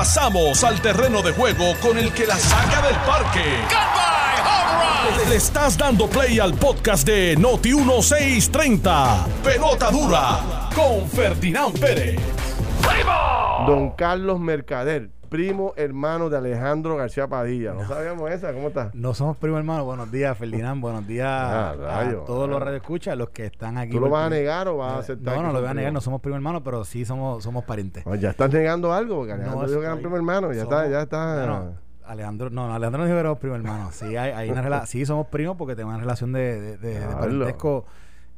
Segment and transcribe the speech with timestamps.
[0.00, 3.44] Pasamos al terreno de juego con el que la saca del parque.
[5.28, 9.26] Le estás dando play al podcast de Noti 1630.
[9.44, 12.18] Pelota dura con Ferdinand Pérez.
[13.66, 17.72] Don Carlos Mercader, primo hermano de Alejandro García Padilla.
[17.72, 18.90] No sabíamos esa, ¿cómo está?
[18.92, 19.84] No somos primo hermano.
[19.84, 20.82] Buenos días, Ferdinand.
[20.82, 22.50] Buenos días Ah, a todos ah.
[22.50, 23.92] los radioescuchas, los que están aquí.
[23.92, 25.36] ¿Tú lo vas a negar o vas a aceptar?
[25.36, 25.92] No, no lo voy a negar.
[25.92, 28.02] No somos primo hermano, pero sí somos, somos parientes.
[28.06, 30.52] Oh, ya estás negando algo, porque Alejandro No, dijo que eran primo hermano.
[30.52, 31.34] Ya está, somos- ya está.
[31.36, 31.74] Bueno,
[32.04, 33.90] Alejandro, no, Alejandro no dijo que éramos primo hermano.
[33.92, 36.76] Sí, hay, hay una rela- sí somos primos porque tenemos una relación de, de, de-
[36.76, 37.18] de Diablo.
[37.20, 37.86] parentesco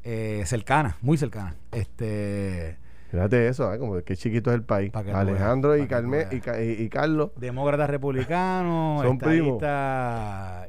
[0.04, 1.54] eh, cercana, muy cercana.
[1.70, 2.76] Este
[3.12, 3.78] Fíjate eso, ¿eh?
[3.78, 4.90] como que chiquito es el país.
[4.94, 6.32] Alejandro veas, y, pa' que tú Carme- veas.
[6.32, 7.30] y, Ca- y- y Carlos.
[7.36, 9.62] demócrata republicano, Son primos.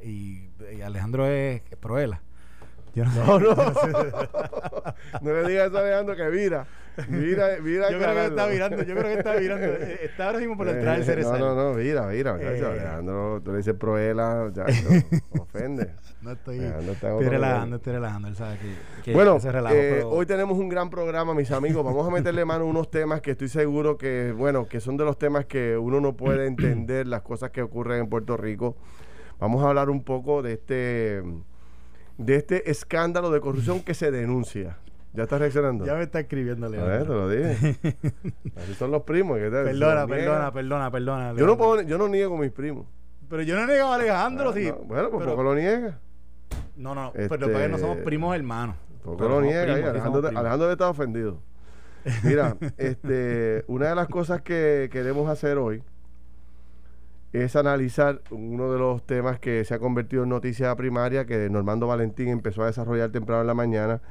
[0.04, 2.22] y, y Alejandro es Proela.
[2.94, 3.12] Yo no.
[3.26, 3.56] No, no.
[5.22, 6.66] no le digas eso a Alejandro que mira.
[7.10, 7.90] Mira, mira.
[7.92, 9.66] Yo creo que está mirando, yo creo que está mirando.
[9.66, 11.40] Eh, Está ahora mismo por entrar el Eh, Cerezal.
[11.40, 12.68] No, no, no, mira, mira, muchacho.
[12.68, 12.80] Eh.
[12.80, 15.92] Alejandro, tú le dices proela, ya, no, ofende.
[16.22, 18.28] No estoy, Alejandro estoy relajando, estoy relajando.
[18.30, 21.84] Él sabe que, que Bueno, relajo, eh, pero- hoy tenemos un gran programa, mis amigos.
[21.84, 25.04] Vamos a meterle mano a unos temas que estoy seguro que, bueno, que son de
[25.04, 28.76] los temas que uno no puede entender las cosas que ocurren en Puerto Rico.
[29.40, 31.24] Vamos a hablar un poco de este,
[32.18, 34.78] de este escándalo de corrupción que se denuncia.
[35.14, 35.86] ¿Ya estás reaccionando?
[35.86, 37.06] ya me está escribiendo, a ver, Leandro.
[37.06, 37.78] te lo dije.
[38.58, 39.38] Así son los primos.
[39.38, 41.24] Perdona, perdona, perdona, perdona.
[41.28, 41.58] Yo no, Leandro.
[41.58, 42.88] puedo, yo no niego a mis primos.
[43.30, 44.66] Pero yo no he negado a Alejandro, Ah, sí.
[44.68, 46.00] no, bueno, pues pero- ¿por qué lo niega?
[46.76, 48.76] No, no, Este- pero para que no somos primos hermanos.
[49.04, 49.64] ¿Por qué Pero lo niega?
[49.64, 49.84] primos, ahí?
[49.84, 50.28] sí Alejandro.
[50.40, 51.40] Alejandro está ofendido.
[52.24, 55.84] Mira, este, una de las cosas que queremos hacer hoy
[57.34, 61.88] es analizar uno de los temas que se ha convertido en noticia primaria que Normando
[61.88, 64.02] Valentín empezó a desarrollar temprano en la mañana,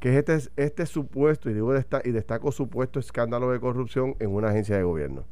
[0.00, 4.30] que es este, este supuesto, y digo desta- y destaco supuesto escándalo de corrupción en
[4.34, 5.24] una agencia de gobierno.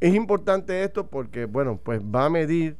[0.00, 2.76] Es importante esto porque, bueno, pues va a medir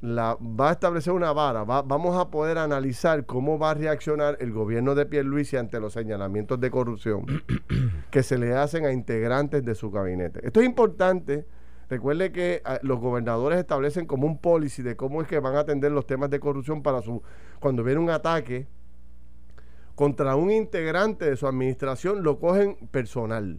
[0.00, 4.36] la, va a establecer una vara, va- vamos a poder analizar cómo va a reaccionar
[4.40, 7.26] el gobierno de Pierluisi ante los señalamientos de corrupción
[8.10, 10.40] que se le hacen a integrantes de su gabinete.
[10.46, 11.46] Esto es importante.
[11.90, 15.60] Recuerde que ah, los gobernadores establecen como un policy de cómo es que van a
[15.60, 17.22] atender los temas de corrupción para su
[17.60, 18.66] cuando viene un ataque
[19.98, 23.58] contra un integrante de su administración lo cogen personal.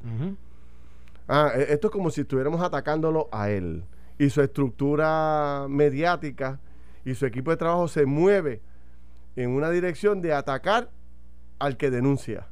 [1.28, 3.84] Ah, e- esto es como si estuviéramos atacándolo a él.
[4.18, 6.62] Y su estructura mediática
[7.04, 8.62] y su equipo de trabajo se mueve
[9.36, 10.90] en una dirección de atacar
[11.60, 12.48] al que denuncia.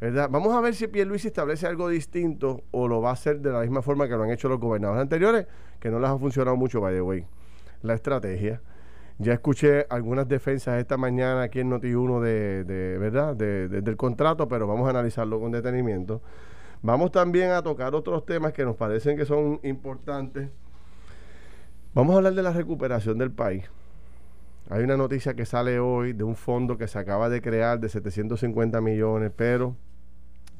[0.00, 0.30] ¿verdad?
[0.30, 3.60] Vamos a ver si Pierluisi establece algo distinto o lo va a hacer de la
[3.60, 5.46] misma forma que lo han hecho los gobernadores anteriores,
[5.78, 7.26] que no les ha funcionado mucho, by the way.
[7.82, 8.62] La estrategia.
[9.22, 13.36] Ya escuché algunas defensas esta mañana aquí en Noti1 de, de ¿verdad?
[13.36, 16.22] De- de- del contrato, pero vamos a analizarlo con detenimiento.
[16.82, 20.48] Vamos también a tocar otros temas que nos parecen que son importantes.
[21.92, 23.64] Vamos a hablar de la recuperación del país.
[24.70, 27.88] Hay una noticia que sale hoy de un fondo que se acaba de crear de
[27.88, 29.76] 750 millones, pero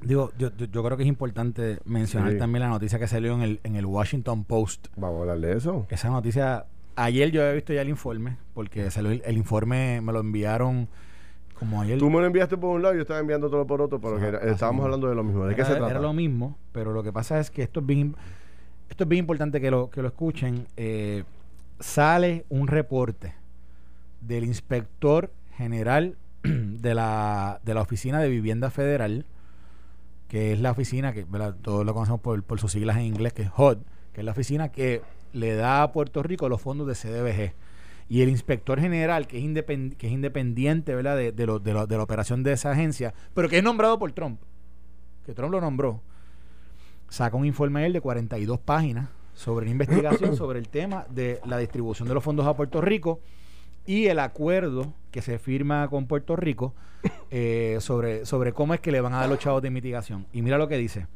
[0.02, 2.38] Digo, yo, yo, yo creo que es importante mencionar Sí.
[2.38, 4.88] también la noticia que salió en el, en el Washington Post.
[4.96, 5.86] vamos a hablar de eso.
[5.90, 6.64] Esa noticia,
[6.96, 10.88] ayer yo había visto ya el informe, porque salió el, el informe, me lo enviaron
[11.58, 11.98] como ayer.
[11.98, 14.18] Tú me lo enviaste por un lado y yo estaba enviando todo por otro, pero
[14.18, 15.44] que era- estábamos hablando de lo mismo.
[15.46, 15.90] ¿De qué era, se trata?
[15.90, 18.16] era lo mismo, pero lo que pasa es que esto es bien,
[18.88, 20.66] esto es bien importante que lo, que lo escuchen.
[20.76, 21.24] Eh,
[21.78, 23.34] sale un reporte
[24.20, 29.26] del inspector general de la, de la Oficina de Vivienda Federal,
[30.28, 31.56] que es la oficina que ¿verdad?
[31.60, 33.78] todos lo conocemos por, por sus siglas en inglés, que es HUD,
[34.12, 35.02] que es la oficina que
[35.32, 37.54] le da a Puerto Rico los fondos de CDBG.
[38.08, 41.16] Y el inspector general, que es, independ- que es independiente ¿verdad?
[41.16, 43.98] De, de lo- de lo- de la operación de esa agencia, pero que es nombrado
[43.98, 44.40] por Trump,
[45.24, 46.00] que Trump lo nombró,
[47.08, 51.58] saca un informe él de 42 páginas sobre una investigación sobre el tema de la
[51.58, 53.20] distribución de los fondos a Puerto Rico
[53.86, 56.74] y el acuerdo que se firma con Puerto Rico
[57.30, 60.26] eh, sobre, sobre cómo es que le van a dar los chavos de mitigación.
[60.32, 61.06] Y mira lo que dice.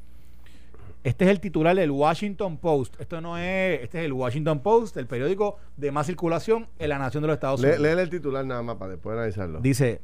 [1.05, 2.99] Este es el titular del Washington Post.
[2.99, 6.99] Esto no es, este es el Washington Post, el periódico de más circulación en la
[6.99, 7.79] nación de los Estados Unidos.
[7.79, 9.61] léele el titular nada más para después analizarlo.
[9.61, 10.01] Dice,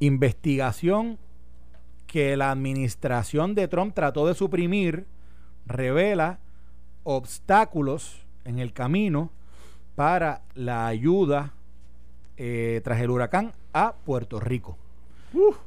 [0.00, 1.18] investigación
[2.06, 5.04] que la administración de Trump trató de suprimir
[5.66, 6.38] revela
[7.04, 9.30] obstáculos en el camino
[9.96, 11.52] para la ayuda
[12.38, 14.78] eh, tras el huracán a Puerto Rico.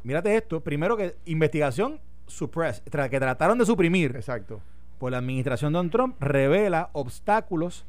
[0.02, 2.00] Mírate esto, primero que investigación
[2.30, 4.62] suppress, tra- que trataron de suprimir Exacto.
[4.98, 7.86] por la administración de Don Trump revela obstáculos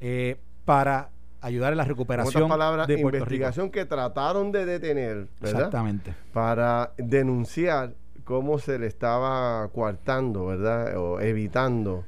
[0.00, 1.10] eh, para
[1.40, 5.28] ayudar en la recuperación palabras, de Puerto investigación que trataron de detener.
[5.40, 5.60] ¿verdad?
[5.60, 6.14] Exactamente.
[6.32, 7.94] Para denunciar
[8.24, 10.96] cómo se le estaba coartando, ¿verdad?
[10.98, 12.04] O evitando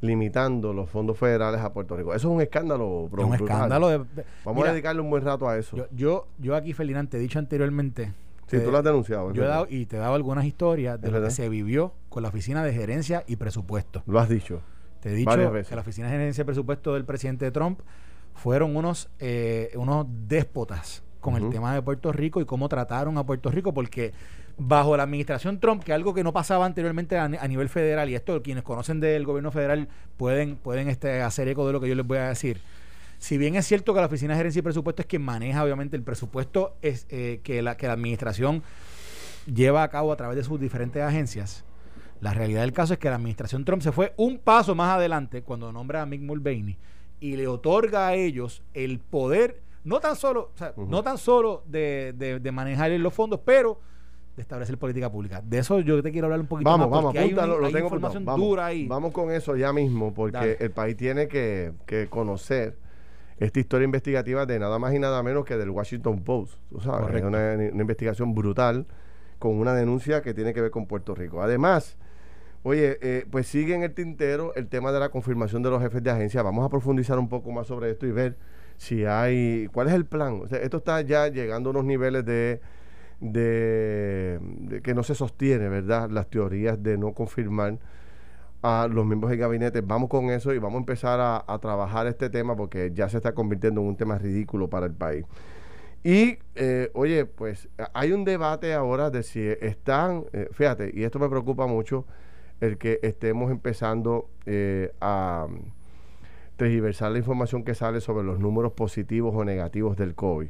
[0.00, 2.14] limitando los fondos federales a Puerto Rico.
[2.14, 3.10] Eso es un escándalo.
[3.16, 3.88] Es un escándalo.
[3.88, 5.76] De, Vamos a dedicarle un buen rato a eso.
[5.92, 8.12] Yo, yo, aquí, Ferdinand, te he dicho anteriormente.
[8.50, 9.32] Sí, tú lo has denunciado.
[9.32, 12.22] Yo he dado, y te he dado algunas historias de lo que se vivió con
[12.22, 14.02] la Oficina de Gerencia y Presupuesto.
[14.06, 14.60] Lo has dicho.
[15.00, 17.80] Te he dicho que la Oficina de Gerencia y Presupuesto del presidente Trump
[18.34, 23.24] fueron unos, eh, unos déspotas con el tema de Puerto Rico y cómo trataron a
[23.24, 24.12] Puerto Rico, porque
[24.56, 28.42] bajo la administración Trump, que algo que no pasaba anteriormente a, nivel federal, y esto
[28.42, 32.06] quienes conocen del gobierno federal pueden, pueden este, hacer eco de lo que yo les
[32.06, 32.60] voy a decir.
[33.20, 35.96] Si bien es cierto que la Oficina de Gerencia y Presupuesto es quien maneja, obviamente,
[35.96, 38.62] el presupuesto es, eh, que, la, que la administración
[39.46, 41.64] lleva a cabo a través de sus diferentes agencias,
[42.20, 45.42] la realidad del caso es que la administración Trump se fue un paso más adelante
[45.42, 46.76] cuando nombra a Mick Mulvaney
[47.20, 52.52] y le otorga a ellos el poder no tan solo, no tan solo de, de,
[52.52, 53.78] manejar los fondos, pero
[54.36, 55.42] de establecer política pública.
[55.42, 57.02] De eso yo te quiero hablar un poquito vamos, más.
[57.02, 58.86] Vamos, hay, lo tengo información dura ahí.
[58.86, 61.72] Vamos con eso ya mismo, porque el país tiene que,
[62.10, 62.76] conocer
[63.40, 66.58] esta historia investigativa de nada más y nada menos que del Washington Post.
[66.70, 68.86] Tú sabes, es una, investigación brutal
[69.38, 71.42] con una denuncia que tiene que ver con Puerto Rico.
[71.42, 71.96] Además,
[72.62, 76.02] oye, eh, pues sigue en el tintero el tema de la confirmación de los jefes
[76.02, 76.42] de agencia.
[76.42, 78.36] Vamos a profundizar un poco más sobre esto y ver
[78.76, 80.42] si hay, ¿cuál es el plan?
[80.50, 82.60] esto está ya llegando a unos niveles de,
[83.20, 86.10] de, que no se sostiene, ¿verdad?
[86.10, 87.78] Las teorías de no confirmar
[88.62, 89.80] a los miembros del gabinete.
[89.80, 93.32] Vamos con eso y vamos a empezar a, trabajar este tema porque ya se está
[93.32, 95.24] convirtiendo en un tema ridículo para el país.
[96.02, 101.18] Y, eh, oye, pues hay un debate ahora de si están, eh, fíjate, y esto
[101.18, 102.06] me preocupa mucho,
[102.60, 105.46] el que estemos empezando eh, a
[106.56, 110.48] tergiversar la información que sale sobre los números positivos o negativos del COVID.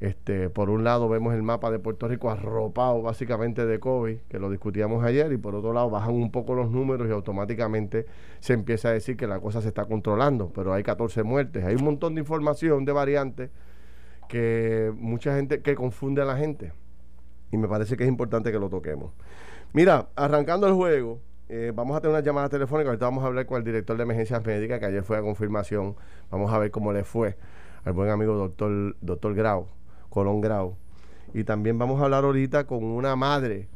[0.00, 4.38] Este, por un lado vemos el mapa de Puerto Rico arropado básicamente de COVID, que
[4.38, 8.06] lo discutíamos ayer, y por otro lado bajan un poco los números y automáticamente
[8.40, 11.74] se empieza a decir que la cosa se está controlando, pero hay 14 muertes, hay
[11.74, 13.50] un montón de información de variantes
[14.28, 16.72] que mucha gente que confunde a la gente
[17.52, 19.12] y me parece que es importante que lo toquemos.
[19.72, 22.90] Mira, arrancando el juego, eh, vamos a tener una llamada telefónica.
[22.90, 25.96] Ahorita vamos a hablar con el director de emergencias médicas, que ayer fue a confirmación.
[26.30, 27.36] Vamos a ver cómo le fue
[27.84, 29.66] al buen amigo doctor, doctor Grau,
[30.10, 30.76] Colón Grau.
[31.32, 33.68] Y también vamos a hablar ahorita con una madre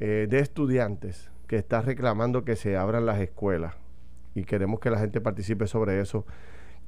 [0.00, 3.74] eh, de estudiantes que está reclamando que se abran las escuelas.
[4.34, 6.26] Y queremos que la gente participe sobre eso.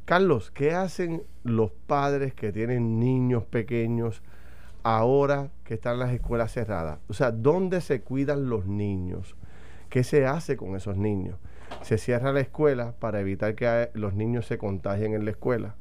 [0.05, 4.23] Carlos, ¿qué hacen los padres que tienen niños pequeños?
[4.82, 6.99] ahora que están las escuelas cerradas?
[7.08, 9.37] O sea, ¿dónde se cuidan los niños?
[9.88, 11.38] ¿Qué se hace con esos niños?
[11.82, 15.75] Se cierra la escuela para evitar que los niños se contagien en la escuela.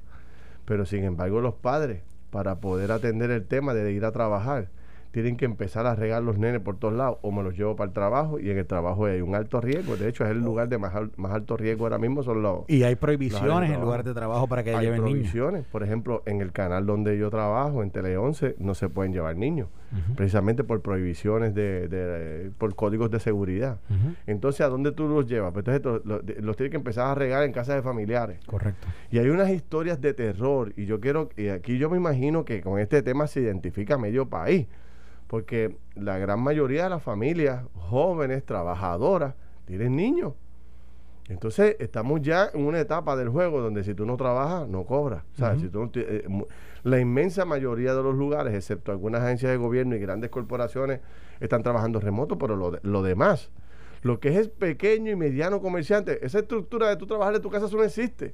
[0.65, 4.69] Pero sin embargo los padres, para poder atender el tema de ir a trabajar,
[5.11, 7.87] tienen que empezar a regar los nenes por todos lados o me los llevo para
[7.87, 9.97] el trabajo y en el trabajo hay un alto riesgo.
[9.97, 12.61] De hecho, es el lugar de más, más alto riesgo ahora mismo son los...
[12.67, 15.05] Y hay prohibiciones en lugar de trabajo para que lleven niños.
[15.05, 15.65] Hay prohibiciones.
[15.65, 19.35] Por ejemplo, en el canal donde yo trabajo, en Tele 11, no se pueden llevar
[19.35, 19.69] niños.
[20.15, 23.79] Precisamente por prohibiciones de, por códigos de seguridad.
[24.27, 25.51] Entonces, ¿a dónde tú los llevas?
[25.51, 28.39] Pues entonces los, los, tienes que empezar a regar en casas de familiares.
[28.45, 28.87] Correcto.
[29.09, 32.61] Y hay unas historias de terror y yo quiero, y aquí yo me imagino que
[32.61, 34.67] con este tema se identifica medio país
[35.29, 39.35] porque la gran mayoría de las familias jóvenes, trabajadoras,
[39.65, 40.33] tienen niños.
[41.27, 45.23] Entonces estamos ya en una etapa del juego donde si tú no trabajas, no cobras.
[45.93, 46.27] Eh,
[46.81, 51.01] la inmensa mayoría de los lugares, excepto algunas agencias de gobierno y grandes corporaciones,
[51.39, 53.51] están trabajando remoto, pero lo, lo demás,
[54.01, 57.51] lo que es el pequeño y mediano comerciante, esa estructura de tu trabajar en tu
[57.51, 58.33] casa, eso no existe.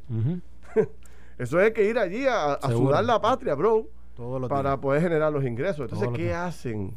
[1.38, 3.90] eso es que ir allí a, a sudar la patria, bro
[4.48, 5.92] para poder generar los ingresos.
[5.92, 6.94] Entonces, ¿qué hacen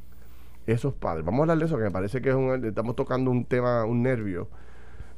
[0.66, 1.24] esos padres?
[1.24, 3.84] Vamos a hablar de eso, que me parece que es un, estamos tocando un tema,
[3.84, 4.48] un nervio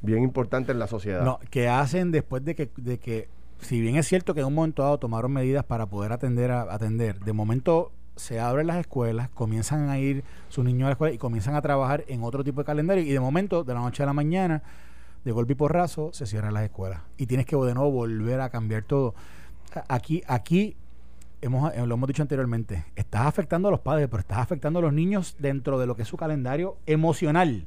[0.02, 1.25] bien importante en la sociedad.
[1.25, 3.28] No, ¿qué hacen después de que, de que,
[3.61, 6.62] si bien es cierto que en un momento dado tomaron medidas para poder atender, a,
[6.73, 11.14] atender, de momento se abren las escuelas, comienzan a ir sus niños a la escuela
[11.14, 14.02] y comienzan a trabajar en otro tipo de calendario y de momento, de la noche
[14.02, 14.62] a la mañana,
[15.25, 17.02] de golpe y porrazo, se cierran las escuelas.
[17.16, 19.14] Y tienes que de nuevo volver a cambiar todo.
[19.88, 20.76] Aquí, aquí
[21.40, 24.82] hemos, eh, lo hemos dicho anteriormente, estás afectando a los padres, pero estás afectando a
[24.82, 27.64] los niños dentro de lo que es su calendario emocional,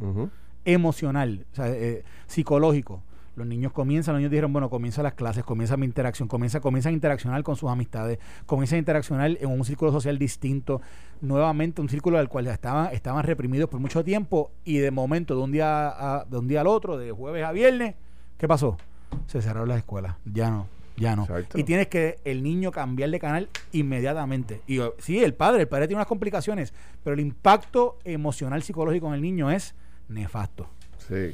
[0.65, 3.01] emocional, o sea, eh, psicológico.
[3.35, 6.91] Los niños comienzan, los niños dijeron, bueno, comienzan las clases, comienza mi interacción, comienza, comienzan
[6.91, 10.81] a interaccionar con sus amistades, comienzan a interaccionar en un círculo social distinto,
[11.19, 15.41] nuevamente un círculo al cual estaban, estaban reprimidos por mucho tiempo y de momento, de
[15.41, 17.95] un día a, de un día al otro, de jueves a viernes,
[18.37, 18.77] ¿qué pasó?
[19.25, 21.27] Se cerraron las escuelas, ya no ya no.
[21.53, 24.61] Y tienes que el niño cambiar de canal inmediatamente.
[24.67, 29.13] Y sí, el padre, el padre tiene unas complicaciones, pero el impacto emocional psicológico en
[29.13, 29.75] el niño es
[30.07, 30.67] nefasto.
[30.97, 31.33] Sí.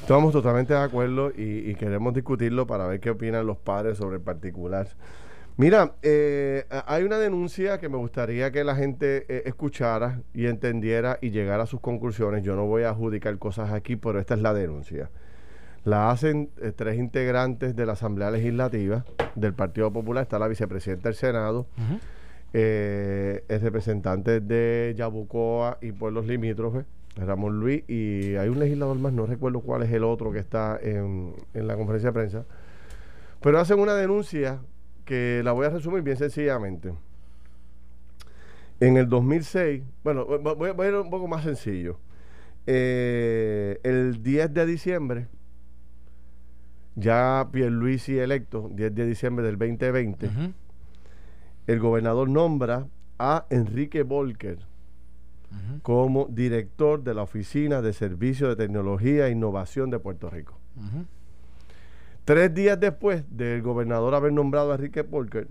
[0.00, 4.22] Estamos totalmente de acuerdo y, queremos discutirlo para ver qué opinan los padres sobre el
[4.22, 4.88] particular.
[5.56, 11.18] Mira, eh, hay una denuncia que me gustaría que la gente eh, escuchara y entendiera
[11.20, 12.44] y llegara a sus conclusiones.
[12.44, 15.10] Yo no voy a adjudicar cosas aquí, pero esta es la denuncia.
[15.84, 19.04] La hacen eh, tres integrantes de la Asamblea Legislativa
[19.34, 20.22] del Partido Popular.
[20.22, 21.66] Está la vicepresidenta del Senado,
[22.52, 26.84] el representante de Yabucoa y Pueblos Limítrofes,
[27.26, 30.78] Ramón Luis, y hay un legislador más, no recuerdo cuál es el otro que está
[30.80, 32.44] en, la conferencia de prensa,
[33.40, 34.60] pero hacen una denuncia
[35.04, 36.92] que la voy a resumir bien sencillamente.
[38.80, 41.98] En el 2006, bueno, voy, a ir un poco más sencillo.
[42.66, 45.26] Eh, el 10 de diciembre,
[46.98, 50.30] ya Pierluisi electo, 10 de diciembre del 2020,
[51.66, 52.86] el gobernador nombra
[53.18, 54.58] a Enrique Volker
[55.82, 60.58] como director de la Oficina de Servicios de Tecnología e Innovación de Puerto Rico.
[62.24, 65.48] Tres días después del gobernador haber nombrado a Enrique Volker,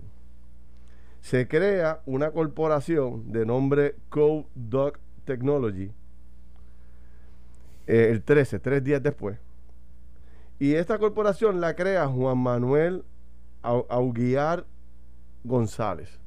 [1.20, 5.90] se crea una corporación de nombre CodeDoc Technology,
[7.86, 9.38] eh, el 13, tres días después.
[10.58, 13.04] Y esta corporación la crea Juan Manuel
[13.62, 14.64] Auguiar
[15.44, 16.18] González.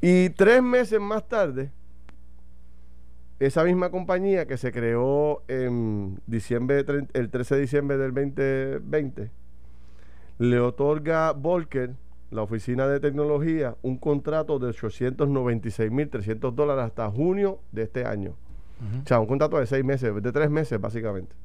[0.00, 1.70] Y tres meses más tarde,
[3.38, 9.30] esa misma compañía que se creó en diciembre, el 13 de diciembre del 2020,
[10.38, 11.94] le otorga a Volker,
[12.30, 18.36] la oficina de tecnología, un contrato de 896.300 dólares hasta junio de este año.
[19.02, 21.36] O sea, un contrato de seis meses, de tres meses básicamente.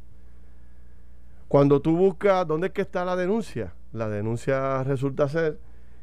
[1.47, 5.59] Cuando tú buscas dónde es que está la denuncia, la denuncia resulta ser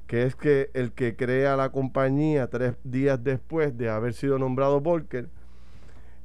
[0.07, 4.81] que es que el que crea la compañía tres días después de haber sido nombrado
[4.81, 5.29] Volker,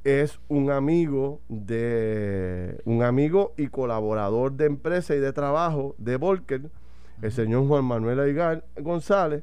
[0.04, 6.70] es un amigo de un amigo y colaborador de empresa y de trabajo de Volker,
[7.20, 9.42] el señor Juan Manuel Aigar González,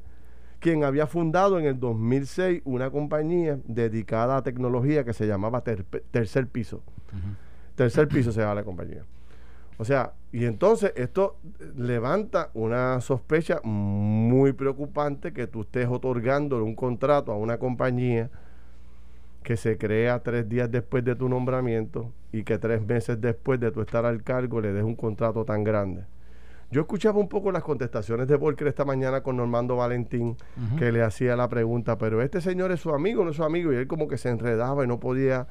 [0.58, 6.46] quien había fundado en el 2006 una compañía dedicada a tecnología que se llamaba Tercer
[6.46, 6.82] Piso.
[7.74, 9.04] Tercer Piso se llama la compañía.
[9.78, 11.36] O sea, y entonces esto
[11.76, 18.30] levanta una sospecha muy preocupante que tú estés otorgando un contrato a una compañía
[19.42, 23.70] que se crea tres días después de tu nombramiento y que tres meses después de
[23.70, 26.04] tu estar al cargo le des un contrato tan grande.
[26.70, 30.36] Yo escuchaba un poco las contestaciones de Volker esta mañana con Normando Valentín,
[30.78, 33.72] que le hacía la pregunta, pero este señor es su amigo, no es su amigo,
[33.72, 35.46] y él como que se enredaba y no podía,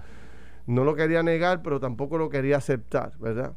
[0.68, 3.54] no lo quería negar, pero tampoco lo quería aceptar, ¿verdad?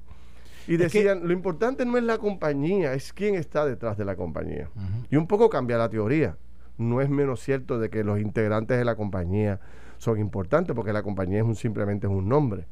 [0.69, 4.69] Y decían, lo importante no es la compañía, es quién está detrás de la compañía.
[5.11, 6.37] Y un poco cambia la teoría.
[6.77, 9.61] No es menos cierto de que los integrantes de la compañía
[9.97, 12.67] son importantes porque la compañía es un, simplemente es un nombre.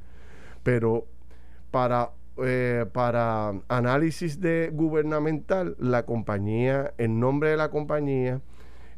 [0.62, 1.07] Pero
[1.71, 2.11] para,
[2.45, 8.43] eh, para análisis de gubernamental, la compañía, el nombre de la compañía,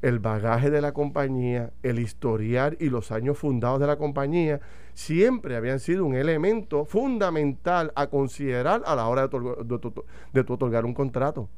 [0.02, 4.60] el bagaje de la compañía, el historial y los años fundados de la compañía,
[4.94, 11.48] siempre habían sido un elemento fundamental a considerar a la hora de, otorgar un contrato.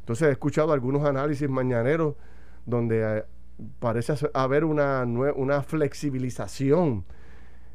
[0.00, 2.16] Entonces he escuchado algunos análisis mañaneros
[2.66, 3.24] donde eh,
[3.78, 7.04] parece haber una, flexibilización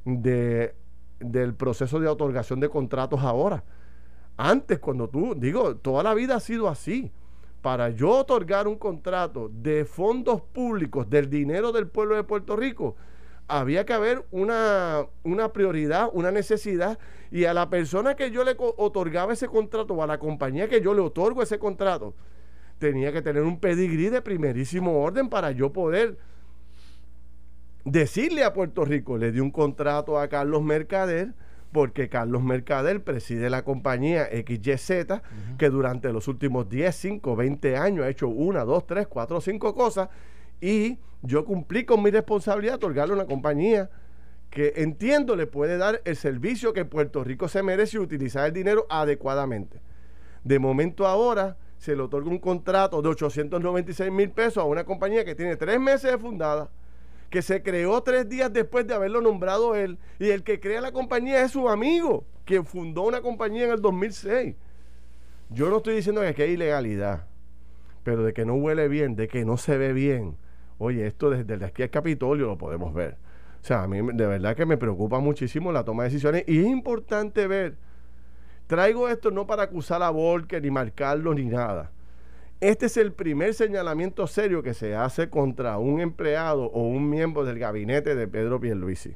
[0.04, 0.76] de,
[1.20, 3.64] del proceso de otorgación de contratos ahora.
[4.36, 7.12] Antes, cuando tú, digo, toda la vida ha sido así.
[7.62, 12.96] Para yo otorgar un contrato de fondos públicos, del dinero del pueblo de Puerto Rico,
[13.48, 17.00] había que haber una, una prioridad, una necesidad,
[17.32, 20.82] y a la persona que yo le otorgaba ese contrato, o a la compañía que
[20.82, 22.14] yo le otorgo ese contrato,
[22.78, 26.18] tenía que tener un pedigrí de primerísimo orden para yo poder
[27.86, 31.34] decirle a Puerto Rico, le di un contrato a Carlos Mercader,
[31.72, 35.22] porque Carlos Mercader preside la compañía XYZ,
[35.58, 39.76] que durante los últimos 10, 5, 20 años ha hecho una, dos, tres, cuatro, cinco
[39.76, 40.10] cosas,
[40.62, 43.90] y yo cumplí con mi responsabilidad de otorgarle una compañía
[44.50, 48.54] que entiendo le puede dar el servicio que Puerto Rico se merece y utilizar el
[48.54, 49.82] dinero adecuadamente.
[50.44, 55.26] De momento ahora, se le otorga un contrato de 896 mil pesos a una compañía
[55.26, 56.70] que tiene tres meses de fundada,
[57.30, 60.92] que se creó tres días después de haberlo nombrado él, y el que crea la
[60.92, 64.56] compañía es su amigo, quien fundó una compañía en el 2006.
[65.50, 67.28] Yo no estoy diciendo que aquí hay ilegalidad,
[68.04, 70.38] pero de que no huele bien, de que no se ve bien.
[70.78, 73.18] Oye, esto desde aquí al Capitolio lo podemos ver.
[73.62, 76.60] O sea, a mí de verdad que me preocupa muchísimo la toma de decisiones y
[76.60, 77.78] es importante ver
[78.68, 81.92] Traigo esto no para acusar a Volker ni marcarlo ni nada.
[82.60, 87.46] Este es el primer señalamiento serio que se hace contra un empleado o un miembro
[87.46, 89.16] del gabinete de Pedro Pierluisi.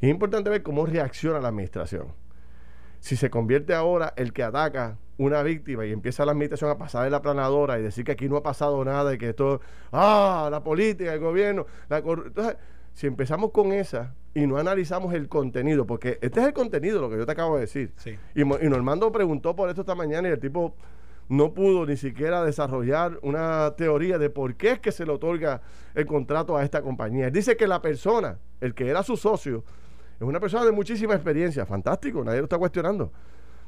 [0.00, 2.08] Es importante ver cómo reacciona la administración.
[3.00, 7.02] si se convierte ahora el que ataca una víctima y empieza la administración a pasar
[7.02, 10.48] de la planadora y decir que aquí no ha pasado nada y que esto, ah,
[10.48, 12.56] la política, el gobierno, la Entonces,
[12.94, 17.10] si empezamos con esa y no analizamos el contenido, porque este es el contenido, lo
[17.10, 17.92] que yo te acabo de decir.
[18.36, 20.76] Y, y Normando preguntó por esto esta mañana y el tipo
[21.32, 25.62] no pudo ni siquiera desarrollar una teoría de por qué es que se le otorga
[25.94, 27.28] el contrato a esta compañía.
[27.28, 29.64] Él dice que la persona, el que era su socio,
[30.20, 33.10] es una persona de muchísima experiencia, fantástico, nadie lo está cuestionando.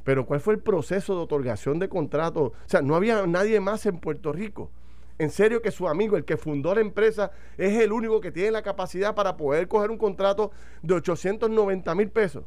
[0.04, 2.42] Pero ¿cuál fue el proceso de otorgación de contrato?
[2.42, 4.71] O sea, no había nadie más en Puerto Rico.
[5.18, 8.50] En serio que su amigo, el que fundó la empresa, es el único que tiene
[8.50, 10.50] la capacidad para poder coger un contrato
[10.83, 12.44] de 890 mil pesos.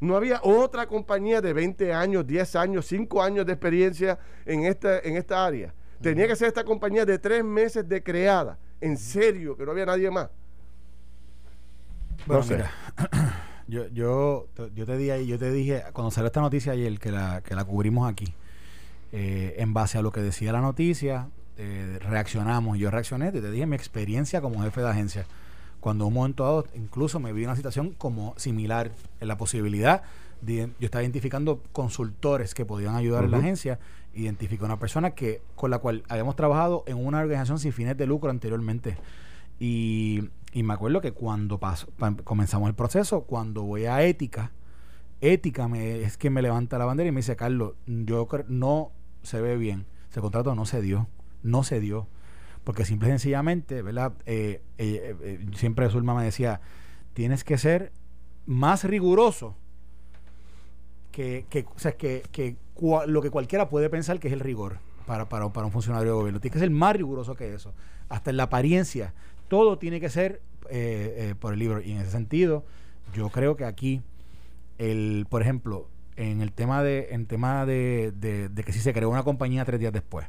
[0.00, 4.98] No había otra compañía de 20 años, 10 años, 5 años de experiencia en esta,
[5.00, 5.74] en esta área.
[6.00, 8.58] Tenía que ser esta compañía de 3 meses de creada.
[8.80, 10.30] En serio, que no había nadie más.
[12.26, 12.70] Bueno, mira,
[13.68, 17.42] yo, yo, yo, te dije, yo te dije, cuando salió esta noticia ayer, que la,
[17.42, 18.32] que la cubrimos aquí,
[19.12, 21.28] eh, en base a lo que decía la noticia,
[21.58, 22.78] eh, reaccionamos.
[22.78, 25.26] Yo reaccioné, te dije mi experiencia como jefe de agencia.
[25.80, 30.02] Cuando un momento dado, incluso me vi una situación como similar, en la posibilidad
[30.40, 33.78] de, yo estaba identificando consultores que podían ayudar en la agencia,
[34.14, 38.06] identificé una persona que con la cual habíamos trabajado en una organización sin fines de
[38.06, 38.96] lucro anteriormente.
[39.58, 41.88] Y, y me acuerdo que cuando paso,
[42.24, 44.52] comenzamos el proceso, cuando voy a ética,
[45.20, 49.40] ética me, es que me levanta la bandera y me dice, Carlos, yo no se
[49.40, 51.08] ve bien, ese contrato no se dio
[51.42, 52.06] no se dio.
[52.70, 54.12] Porque simple y sencillamente, ¿verdad?
[54.26, 56.60] Eh, eh, eh, siempre Zulma me decía,
[57.14, 57.90] tienes que ser
[58.46, 59.56] más riguroso
[61.10, 61.44] que,
[63.08, 66.38] lo que cualquiera puede pensar que es el rigor para, un funcionario de gobierno.
[66.38, 67.74] Tienes que ser más riguroso que eso.
[68.08, 69.14] Hasta en la apariencia.
[69.48, 70.40] Todo tiene que ser
[71.40, 71.82] por el libro.
[71.82, 72.64] Y en ese sentido,
[73.12, 74.00] yo creo que aquí,
[74.78, 79.10] el, por ejemplo, en el tema de, en tema de, de que si se creó
[79.10, 80.28] una compañía tres días después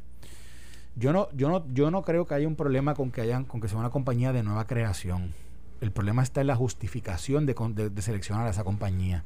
[0.95, 3.61] yo no, yo no, yo no creo que haya un problema con que hayan, con
[3.61, 5.33] que sea una compañía de nueva creación.
[5.79, 7.55] El problema está en la justificación de,
[7.89, 9.23] de, seleccionar a esa compañía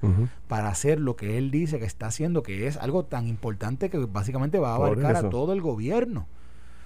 [0.47, 3.97] para hacer lo que él dice que está haciendo, que es algo tan importante que
[3.97, 6.27] básicamente va a abarcar a todo el gobierno.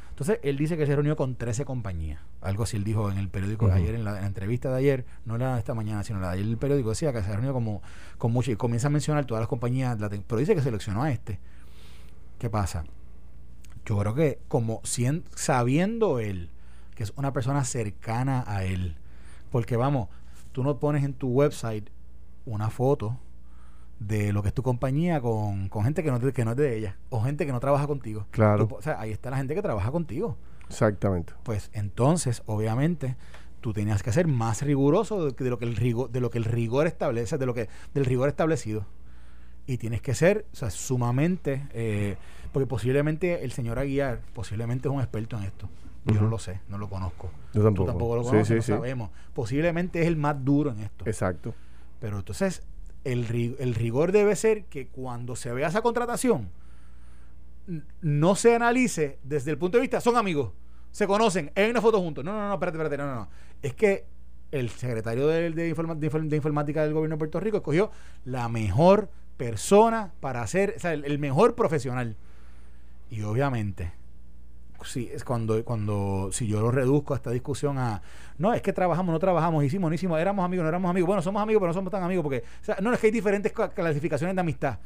[0.09, 2.19] Entonces, él dice que se reunió con 13 compañías.
[2.41, 5.37] Algo así él dijo en el periódico de ayer, en la, entrevista de ayer, no
[5.37, 7.81] la de esta mañana, sino la de ayer, el periódico decía que se reunió como,
[8.17, 11.39] con mucho y comienza a mencionar todas las compañías, pero dice que seleccionó a este.
[12.37, 12.83] ¿Qué pasa?
[13.89, 16.51] Yo creo que como sabiendo él
[16.93, 18.97] que es una persona cercana a él,
[19.51, 20.09] porque vamos,
[20.51, 21.89] tú no pones en tu website
[22.45, 23.17] una foto
[23.99, 26.97] de lo que es tu compañía con, gente que no, que no es de ella
[27.09, 28.27] o gente que no trabaja contigo.
[28.29, 28.67] Claro.
[28.69, 30.37] o sea, ahí está la gente que trabaja contigo.
[30.67, 31.33] Exactamente.
[31.41, 33.15] Pues entonces, obviamente,
[33.59, 36.45] tú tenías que ser más riguroso de, lo que el rigor, de lo que el
[36.45, 38.85] rigor establece, de lo que del rigor establecido.
[39.65, 42.17] Y tienes que ser, o sea, sumamente eh,
[42.51, 45.69] porque posiblemente el señor Aguiar, posiblemente es un experto en esto.
[46.05, 47.29] Yo no lo sé, no lo conozco.
[47.53, 47.85] Yo tampoco.
[47.85, 49.11] Tú tampoco lo conoces, no sabemos.
[49.33, 51.05] Posiblemente es el más duro en esto.
[51.05, 51.53] Exacto.
[51.99, 52.63] Pero entonces,
[53.03, 56.49] el, el rigor debe ser que cuando se vea esa contratación,
[58.01, 60.51] no se analice desde el punto de vista, son amigos,
[60.91, 62.23] se conocen, hay una foto juntos.
[62.23, 63.29] No, no, no, espérate, espérate, no, no, no.
[63.61, 64.05] Es que
[64.51, 67.91] el secretario de, de, informática del gobierno de Puerto Rico escogió
[68.25, 72.17] la mejor persona para hacer, o sea, el mejor profesional.
[73.09, 73.91] Y obviamente,
[74.83, 78.01] si es cuando, cuando, si yo lo reduzco a esta discusión a,
[78.37, 81.21] no, es que trabajamos, no trabajamos, hicimos, no hicimos, éramos amigos, no éramos amigos, bueno,
[81.21, 83.51] somos amigos, pero no somos tan amigos, porque, o sea, no, es que hay diferentes
[83.51, 84.79] clasificaciones de amistad.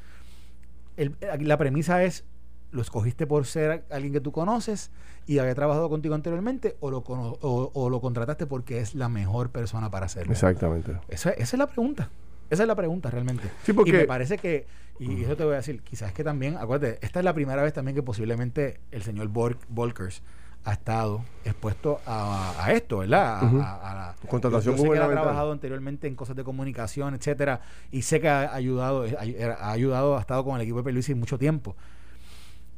[1.40, 2.26] la premisa es,
[2.72, 4.90] lo escogiste por ser alguien que tú conoces
[5.28, 9.92] y había trabajado contigo anteriormente o lo, o, lo contrataste porque es la mejor persona
[9.92, 10.34] para hacerlo.
[10.34, 10.98] Exactamente.
[11.10, 12.10] esa es la pregunta.
[12.50, 13.50] Esa es la pregunta realmente.
[13.64, 13.92] Sí, porque...
[13.92, 14.66] Y me parece que,
[15.00, 17.74] y eso te voy a decir, quizás que también, acuérdate, esta es la primera vez
[17.74, 20.22] también que posiblemente el señor Volkers
[20.66, 23.44] ha estado expuesto a, esto, ¿verdad?
[23.44, 28.04] A, la contratación yo, sé que ha trabajado anteriormente en cosas de comunicación, etcétera, y
[28.04, 31.76] sé que ha ayudado, ha, ayudado, ha estado con el equipo de Peluisi mucho tiempo.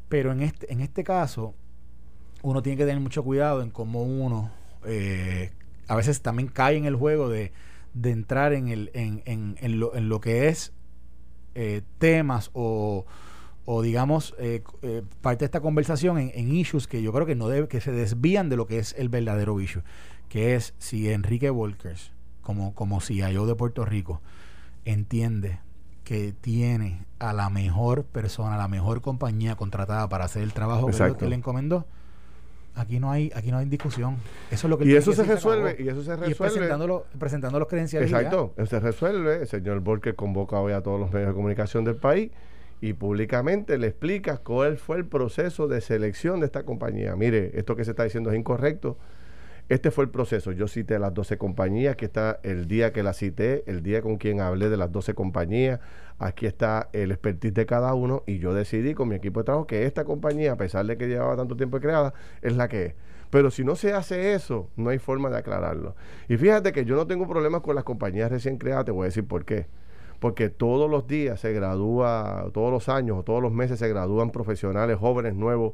[0.10, 1.54] Pero en este, en este caso,
[2.42, 4.52] uno tiene que tener mucho cuidado en cómo uno
[4.86, 5.52] eh,
[5.88, 7.52] a veces también cae en el juego de
[7.96, 10.74] de entrar en, el, en, en, en, lo, en lo, que es
[11.56, 13.06] eh, temas o,
[13.66, 17.48] o digamos eh, eh, parte de esta conversación en, issues que yo creo que no
[17.48, 19.82] debe, que se desvían de lo que es el verdadero issue,
[20.30, 24.22] que es si Enrique Volkers, como, como CIO de Puerto Rico,
[24.84, 25.60] entiende
[26.04, 31.28] que tiene a la mejor persona, la mejor compañía contratada para hacer el trabajo que,
[31.28, 31.88] le encomendó,
[32.76, 34.18] Aquí no hay, aquí no hay discusión.
[34.52, 36.36] Eso es lo que y eso se resuelve, y eso se resuelve.
[36.36, 38.12] presentando, presentando los credenciales.
[38.12, 39.42] Exacto, se resuelve.
[39.42, 42.32] El señor Volker convoca hoy a todos los medios de comunicación del país
[42.82, 47.16] y públicamente le explica cuál fue el proceso de selección de esta compañía.
[47.16, 48.98] Mire, esto que se está diciendo es incorrecto.
[49.68, 50.52] Este fue el proceso.
[50.52, 54.18] Yo cité las 12 compañías, aquí está el día que las cité, el día con
[54.18, 55.80] quien hablé de las 12 compañías,
[56.20, 59.66] aquí está el expertise de cada uno y yo decidí con mi equipo de trabajo
[59.66, 62.96] que esta compañía, a pesar de que llevaba tanto tiempo creada, es la que es.
[63.32, 65.96] Pero si no se hace eso, no hay forma de aclararlo.
[66.30, 69.06] Y fíjate que yo no tengo problemas con las compañías recién creadas, te voy a
[69.06, 69.66] decir por qué.
[70.20, 74.30] Porque todos los días se gradúa, todos los años o todos los meses se gradúan
[74.30, 75.74] profesionales jóvenes nuevos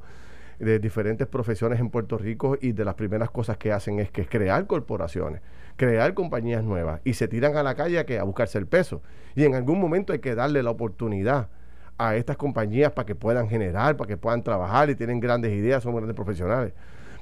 [0.62, 4.26] de diferentes profesiones en Puerto Rico y de las primeras cosas que hacen es que
[4.26, 5.42] crear corporaciones,
[5.76, 9.02] crear compañías nuevas y se tiran a la calle a, que, a buscarse el peso.
[9.36, 11.50] Y en algún momento hay que darle la oportunidad
[11.98, 15.84] a estas compañías para que puedan generar, para que puedan trabajar y tienen grandes ideas,
[15.84, 16.74] son grandes profesionales.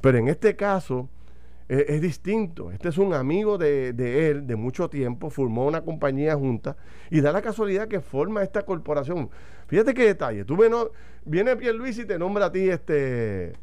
[0.01, 1.09] Pero en este caso
[1.69, 2.71] es, distinto.
[2.71, 6.75] Este es un amigo de, de, él de mucho tiempo, formó una compañía junta
[7.11, 9.29] y da la casualidad que forma esta corporación.
[9.67, 10.43] Fíjate qué detalle.
[10.45, 10.73] Tú ven,
[11.25, 13.53] viene Luis y te nombra a ti este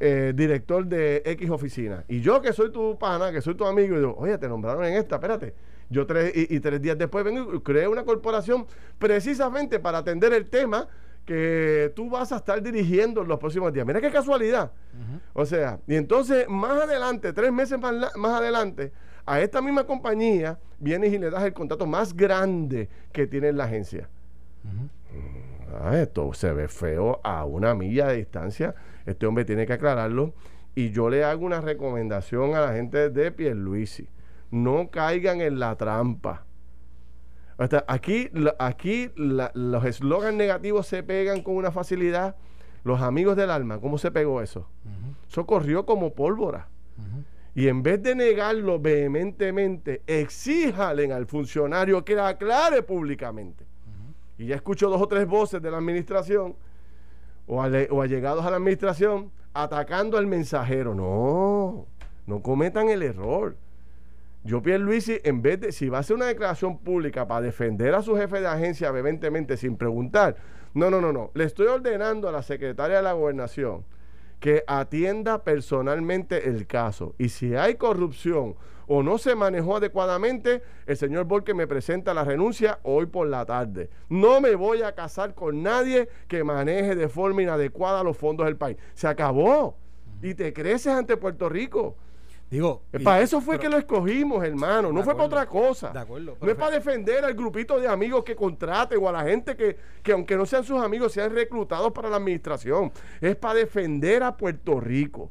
[0.00, 2.04] eh, director de X oficina.
[2.08, 4.84] Y yo que soy tu pana, que soy tu amigo, y digo, oye, te nombraron
[4.84, 5.54] en esta, espérate.
[5.90, 8.66] Yo tres y, tres días después vengo y creo una corporación
[8.98, 10.88] precisamente para atender el tema
[11.24, 13.86] que tú vas a estar dirigiendo en los próximos días.
[13.86, 14.72] Mira qué casualidad.
[15.32, 18.92] O sea, y entonces más adelante, tres meses más, más adelante,
[19.24, 23.64] a esta misma compañía vienes y le das el contrato más grande que tiene la
[23.64, 24.08] agencia.
[25.80, 28.74] Ah, esto se ve feo a una milla de distancia.
[29.06, 30.34] Este hombre tiene que aclararlo.
[30.74, 34.08] Y yo le hago una recomendación a la gente de Pierluisi.
[34.50, 36.44] No caigan en la trampa.
[37.86, 42.36] Aquí aquí los eslogans negativos se pegan con una facilidad.
[42.84, 44.68] Los amigos del alma, ¿cómo se pegó eso?
[45.28, 46.68] Eso corrió como pólvora.
[47.54, 53.66] Y en vez de negarlo vehementemente, exíjalen al funcionario que la aclare públicamente
[54.42, 56.56] y ya escucho dos o tres voces de la administración
[57.46, 60.94] o, allegados a la administración atacando al mensajero.
[60.94, 61.86] No,
[62.26, 63.56] no cometan el error.
[64.44, 67.94] Yo, Pierre Luisi, en vez de, si va a hacer una declaración pública para defender
[67.94, 70.36] a su jefe de agencia vehementemente sin preguntar,
[70.74, 71.30] no, no, no, no.
[71.34, 73.84] Le estoy ordenando a la secretaria de la gobernación
[74.40, 77.14] que atienda personalmente el caso.
[77.18, 78.56] Y si hay corrupción
[78.88, 83.46] o no se manejó adecuadamente, el señor Volque me presenta la renuncia hoy por la
[83.46, 83.90] tarde.
[84.08, 88.56] No me voy a casar con nadie que maneje de forma inadecuada los fondos del
[88.56, 88.76] país.
[88.94, 89.76] Se acabó.
[90.20, 91.96] Y te creces ante Puerto Rico.
[92.52, 94.92] Digo, para eso fue que lo escogimos, hermano.
[94.92, 95.90] No fue para otra cosa.
[96.06, 99.74] no es para defender al grupito de amigos que contraten o a la gente que,
[100.02, 102.92] que, aunque no sean sus amigos, sean reclutados para la administración.
[103.22, 105.30] Es para defender a Puerto Rico.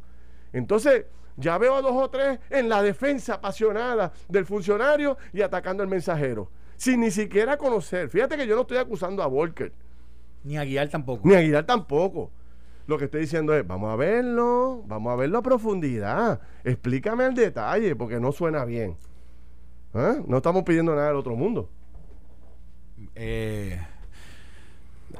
[0.51, 1.05] Entonces,
[1.37, 5.89] ya veo a dos o tres en la defensa apasionada del funcionario y atacando al
[5.89, 6.49] mensajero.
[6.75, 8.09] Sin ni siquiera conocer.
[8.09, 9.71] Fíjate que yo no estoy acusando a Volker.
[10.43, 11.27] Ni a Guiar tampoco.
[11.27, 12.31] Ni a Guiar tampoco.
[12.87, 16.41] Lo que estoy diciendo es, vamos a verlo, vamos a verlo a profundidad.
[16.63, 18.95] Explícame el detalle, porque no suena bien.
[19.93, 20.17] ¿Ah?
[20.25, 21.69] No estamos pidiendo nada del otro mundo.
[23.15, 23.79] Eh,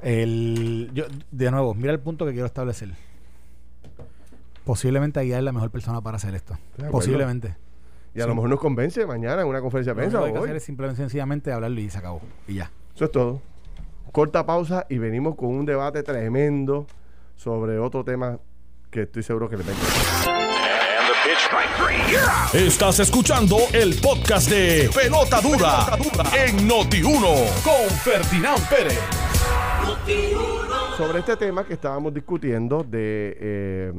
[0.02, 2.90] el, yo, de nuevo, mira el punto que quiero establecer.
[4.64, 6.58] Posiblemente Aguilar es la mejor persona para hacer esto.
[6.92, 7.56] Posiblemente.
[8.14, 10.18] Y a lo mejor nos convence mañana en una conferencia de prensa.
[10.18, 12.22] Lo que hay que hacer es simplemente sencillamente hablarlo y se acabó.
[12.48, 12.72] Y ya.
[12.96, 13.42] Eso es todo.
[14.12, 16.86] Corta pausa y venimos con un debate tremendo
[17.42, 18.38] sobre otro tema
[18.92, 19.80] que estoy seguro que le venga.
[22.54, 25.88] Estás escuchando el podcast de Pelota Dura,
[26.38, 29.00] en Noti1 con Ferdinand Pérez.
[30.96, 33.94] Sobre este tema que estábamos discutiendo de eh,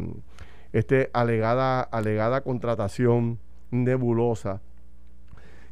[0.72, 3.40] este alegada, alegada contratación
[3.72, 4.61] nebulosa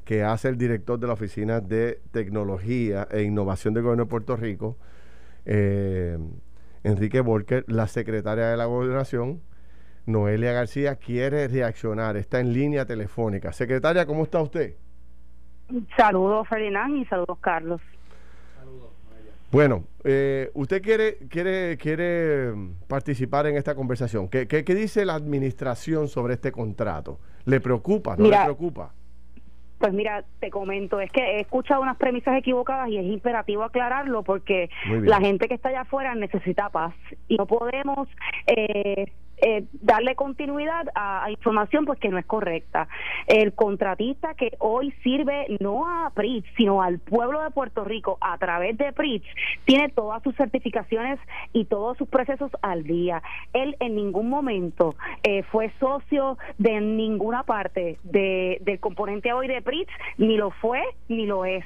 [0.04, 4.34] que hace el director de la Oficina de Tecnología e Innovación del Gobierno de Puerto
[4.34, 4.76] Rico,
[5.44, 6.18] eh,
[6.84, 9.40] Enrique Volker, la secretaria de la Gobernación,
[10.06, 12.16] Noelia García, quiere reaccionar.
[12.16, 13.52] Está en línea telefónica.
[13.52, 14.74] Secretaria, ¿cómo está usted?
[15.96, 17.80] Saludos, Ferdinand, y saludos, Carlos.
[19.52, 22.54] Bueno, eh, usted quiere, quiere, quiere
[22.86, 24.28] participar en esta conversación.
[24.28, 27.18] ¿Qué, ¿Qué, dice la administración sobre este contrato?
[27.46, 28.16] ¿Le preocupa?
[28.16, 28.94] ¿No le preocupa?
[29.80, 34.22] Pues mira, te comento, es que he escuchado unas premisas equivocadas y es imperativo aclararlo
[34.22, 36.92] porque la gente que está allá afuera necesita paz
[37.28, 38.06] y no podemos
[38.46, 39.10] eh,
[39.42, 42.88] eh, darle continuidad a, información pues que no es correcta.
[43.26, 48.36] El contratista que hoy sirve no a PRITS, sino al pueblo de Puerto Rico a
[48.38, 49.26] través de PRITS,
[49.64, 51.18] tiene todas sus certificaciones
[51.52, 53.22] y todos sus procesos al día.
[53.52, 59.62] Él en ningún momento eh, fue socio de ninguna parte de, del componente hoy de
[59.62, 61.64] PRITS, ni lo fue ni lo es.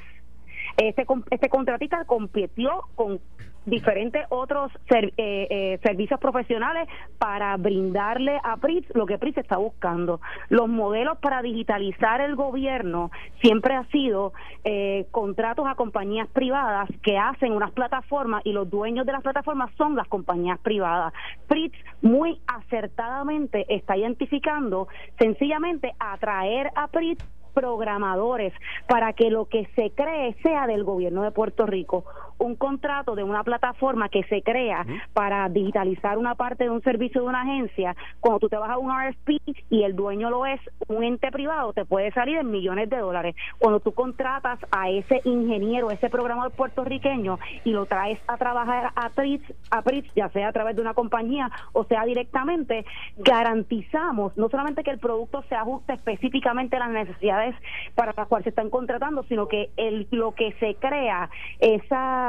[0.77, 3.19] Este, este contratista compitió con
[3.65, 10.21] diferentes otros eh, eh, servicios profesionales para brindarle a PRITS lo que PRITS está buscando.
[10.49, 17.17] Los modelos para digitalizar el gobierno siempre ha sido eh, contratos a compañías privadas que
[17.17, 21.13] hacen unas plataformas y los dueños de las plataformas son las compañías privadas.
[21.47, 27.25] PRITS muy acertadamente está identificando sencillamente atraer a PRITS
[27.55, 28.53] programadores
[28.87, 32.03] para que lo que se cree sea del gobierno de Puerto Rico.
[32.37, 37.21] Un contrato de una plataforma que se crea para digitalizar una parte de un servicio
[37.21, 39.29] de una agencia, cuando tú te vas a un RFP
[39.69, 43.35] y el dueño lo es un ente privado, te puede salir en millones de dólares.
[43.57, 49.09] Cuando tú contratas a ese ingeniero, ese programador puertorriqueño y lo traes a trabajar a
[49.09, 52.85] PRITS, a PRITS, ya sea a través de una compañía o sea directamente,
[53.17, 57.55] garantizamos no solamente que el producto se ajuste específicamente a las necesidades
[57.95, 62.24] para las cuales se están contratando, sino que el, lo que se crea, esa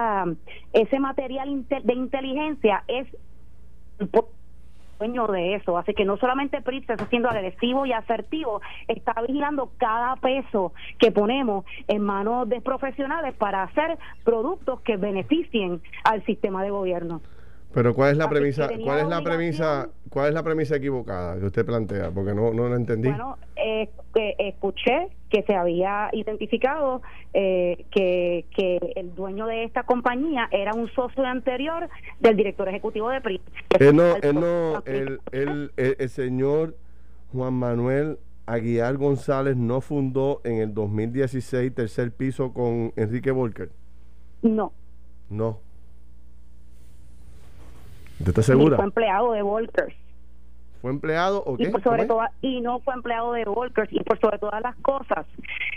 [0.72, 3.06] ese material de inteligencia es
[4.98, 5.78] dueño de eso.
[5.78, 11.10] Así que no solamente PRIT está siendo agresivo y asertivo, está vigilando cada peso que
[11.10, 17.20] ponemos en manos de profesionales para hacer productos que beneficien al sistema de gobierno.
[17.74, 21.44] Pero ¿cuál es la premisa, cuál es la premisa, cuál es la premisa equivocada que
[21.44, 22.10] usted plantea?
[22.10, 23.08] Porque no no lo entendí.
[23.08, 23.90] Bueno, eh,
[24.38, 27.02] escuché que se había identificado
[27.34, 33.10] eh, que, que el dueño de esta compañía era un socio anterior del director ejecutivo
[33.10, 33.40] de PRI.
[33.78, 36.74] Él no, él no, el, el, el señor
[37.32, 43.68] Juan Manuel Aguiar González no fundó en el 2016 tercer piso con Enrique Volker.
[44.40, 44.72] No.
[45.28, 45.58] No.
[48.20, 48.76] ¿Usted está segura?
[48.76, 49.94] fue empleado de Volkers.
[50.86, 51.64] ¿Fue empleado o qué?
[51.64, 53.92] Y, sobre todo, y no fue empleado de Volkers.
[53.92, 55.26] Y por sobre todas las cosas,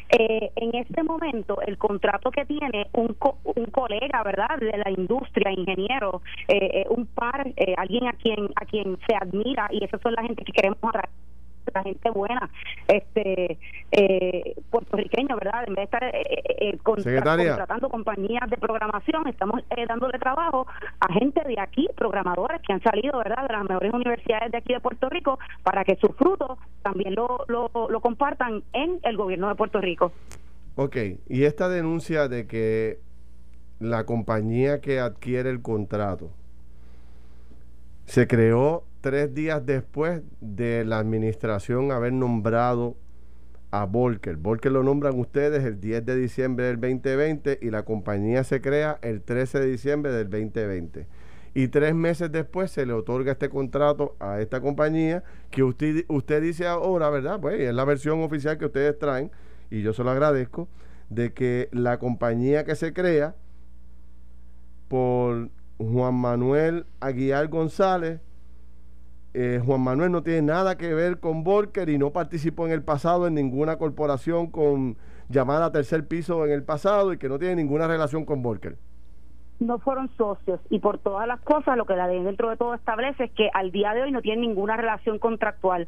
[0.10, 4.60] eh, en este momento el contrato que tiene un, un colega, ¿verdad?
[4.60, 9.16] De la industria, ingeniero, eh, eh un par, eh, alguien a quien, a quien se
[9.16, 11.10] admira y esas son la gente que queremos atraer
[11.74, 12.50] la gente buena,
[12.88, 13.58] este
[13.92, 15.64] eh, puertorriqueño, ¿verdad?
[15.68, 20.68] En vez de estar eh, eh, eh contratando compañías de programación, estamos dándole trabajo
[21.00, 24.74] a gente de aquí, programadores que han salido, ¿verdad?, de las mejores universidades de aquí
[24.74, 29.50] de Puerto Rico, para que sus frutos también lo, lo, lo compartan en el gobierno
[29.50, 30.12] de Puerto Rico.
[30.76, 33.00] Ok, y esta denuncia de que
[33.80, 36.32] la compañía que adquiere el contrato
[38.06, 42.98] se creó tres días después de la administración haber nombrado
[43.72, 44.38] a Volker.
[44.38, 49.00] Volker lo nombran ustedes el 10 de diciembre del 2020 y la compañía se crea
[49.02, 51.08] el 13 de diciembre del 2020.
[51.54, 56.42] Y tres meses después se le otorga este contrato a esta compañía que usted, usted
[56.42, 57.40] dice ahora, ¿verdad?
[57.40, 59.32] Pues es la versión oficial que ustedes traen
[59.72, 60.68] y yo se lo agradezco,
[61.10, 63.36] de que la compañía que se crea
[64.88, 68.20] por Juan Manuel Aguiar González
[69.34, 72.82] eh, Juan Manuel no tiene nada que ver con Volker y no participó en el
[72.82, 74.98] pasado en ninguna corporación con
[75.30, 78.78] llamada tercer piso en el pasado y que no tiene ninguna relación con Volker
[79.60, 82.74] no fueron socios y por todas las cosas lo que la ley dentro de todo
[82.74, 85.88] establece es que al día de hoy no tienen ninguna relación contractual.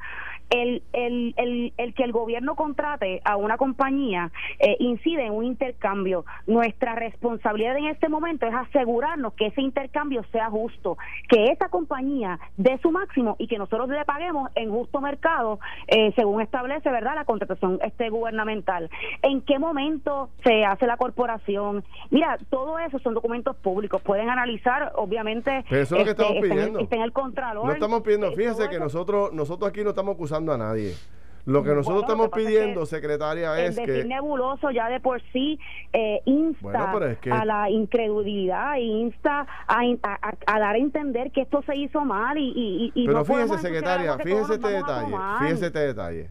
[0.49, 5.45] El, el, el, el que el gobierno contrate a una compañía eh, incide en un
[5.45, 6.25] intercambio.
[6.45, 10.97] Nuestra responsabilidad en este momento es asegurarnos que ese intercambio sea justo,
[11.29, 16.11] que esa compañía dé su máximo y que nosotros le paguemos en justo mercado eh,
[16.15, 18.89] según establece verdad la contratación este gubernamental.
[19.21, 21.83] ¿En qué momento se hace la corporación?
[22.09, 24.01] Mira, todo eso son documentos públicos.
[24.01, 25.63] Pueden analizar, obviamente.
[25.69, 26.79] eso es lo que este, estamos pidiendo.
[26.79, 27.65] Está en, el Contralor.
[27.65, 30.93] No estamos pidiendo, eh, fíjese que nosotros, nosotros aquí no estamos acusando a nadie.
[31.45, 34.05] Lo que nosotros estamos pidiendo, secretaria, es el que...
[34.05, 35.59] nebuloso ya de por sí
[35.91, 36.93] eh, insta
[37.31, 42.91] a la incredulidad, insta a, a, dar a entender que esto se hizo mal y...
[42.93, 46.29] y, pero fíjese, secretaria, fíjese este detalle, fíjese este detalle.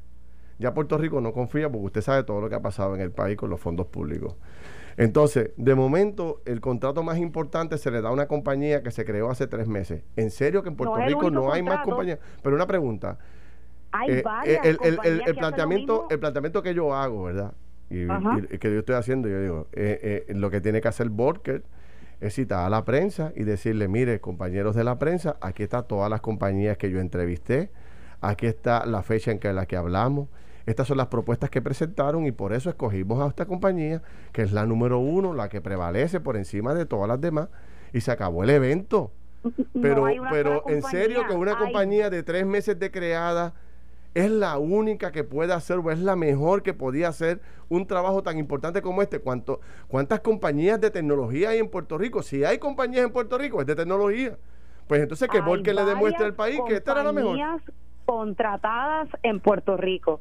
[0.59, 3.11] Ya Puerto Rico no confía porque usted sabe todo lo que ha pasado en el
[3.11, 4.37] país con los fondos públicos.
[4.97, 9.05] Entonces, de momento, el contrato más importante se le da a una compañía que se
[9.05, 10.03] creó hace tres meses.
[10.17, 12.19] ¿En serio que en Puerto Rico no hay más compañías?
[12.43, 13.19] Pero una pregunta.
[13.93, 17.55] Hay eh, varias el, el, el, planteamiento, el planteamiento que yo hago, ¿verdad?
[17.91, 18.07] Y,
[18.59, 21.65] que yo estoy haciendo, yo digo, eh, eh, lo que tiene que hacer Borker
[22.21, 26.09] es citar a la prensa y decirle, mire, compañeros de la prensa, aquí están todas
[26.09, 27.71] las compañías que yo entrevisté,
[28.21, 30.29] aquí está la fecha en que la que hablamos,
[30.67, 34.53] estas son las propuestas que presentaron y por eso escogimos a esta compañía, que es
[34.53, 37.49] la número uno, la que prevalece por encima de todas las demás,
[37.93, 39.13] y se acabó el evento.
[39.81, 43.55] Pero, pero en serio que una compañía de tres meses de creada
[44.15, 48.23] es la única que puede hacer o es la mejor que podía hacer un trabajo
[48.23, 49.21] tan importante como este.
[49.21, 52.23] ¿Cuánto, ¿Cuántas compañías de tecnología hay en Puerto Rico?
[52.23, 54.37] Si hay compañías en Puerto Rico, es de tecnología.
[54.89, 57.39] Pues entonces que Volker le demuestre al país que esta era la mejor.
[58.05, 60.21] contratadas en Puerto Rico.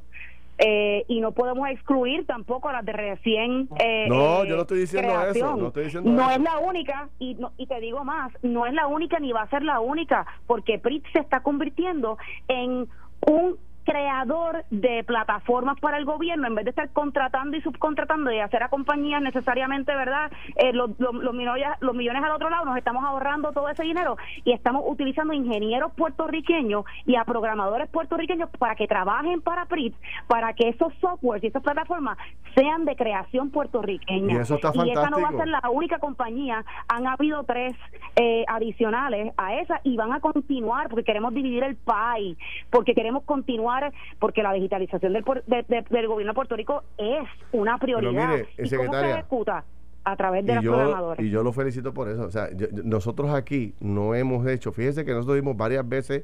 [0.61, 4.79] Eh, y no podemos excluir tampoco a las de recién eh, no yo no estoy
[4.79, 8.65] diciendo eso no, estoy diciendo no es la única y, y te digo más no
[8.65, 12.17] es la única ni va a ser la única porque PRIT se está convirtiendo
[12.49, 12.89] en
[13.25, 13.57] un
[13.89, 18.61] creador de plataformas para el gobierno, en vez de estar contratando y subcontratando y hacer
[18.61, 20.31] a compañías necesariamente, ¿verdad?
[20.57, 24.15] Eh, los, los, millones, los millones al otro lado, nos estamos ahorrando todo ese dinero
[24.43, 29.95] y estamos utilizando ingenieros puertorriqueños y a programadores puertorriqueños para que trabajen para PRIT,
[30.27, 32.19] para que esos softwares y esas plataformas
[32.53, 34.35] sean de creación puertorriqueña.
[34.35, 37.75] Y eso está y esa no va a ser la única compañía, han habido tres
[38.15, 42.37] eh, adicionales a esa y van a continuar porque queremos dividir el país,
[42.69, 43.78] porque queremos continuar
[44.19, 45.23] porque la digitalización del,
[45.69, 48.37] del gobierno de Puerto Rico es una prioridad.
[48.57, 49.65] ¿Y cómo se ejecuta?
[50.03, 52.23] a través de y los yo, Y yo lo felicito por eso.
[52.23, 52.49] O sea,
[52.83, 56.23] nosotros aquí no hemos hecho, fíjese que nosotros vimos varias veces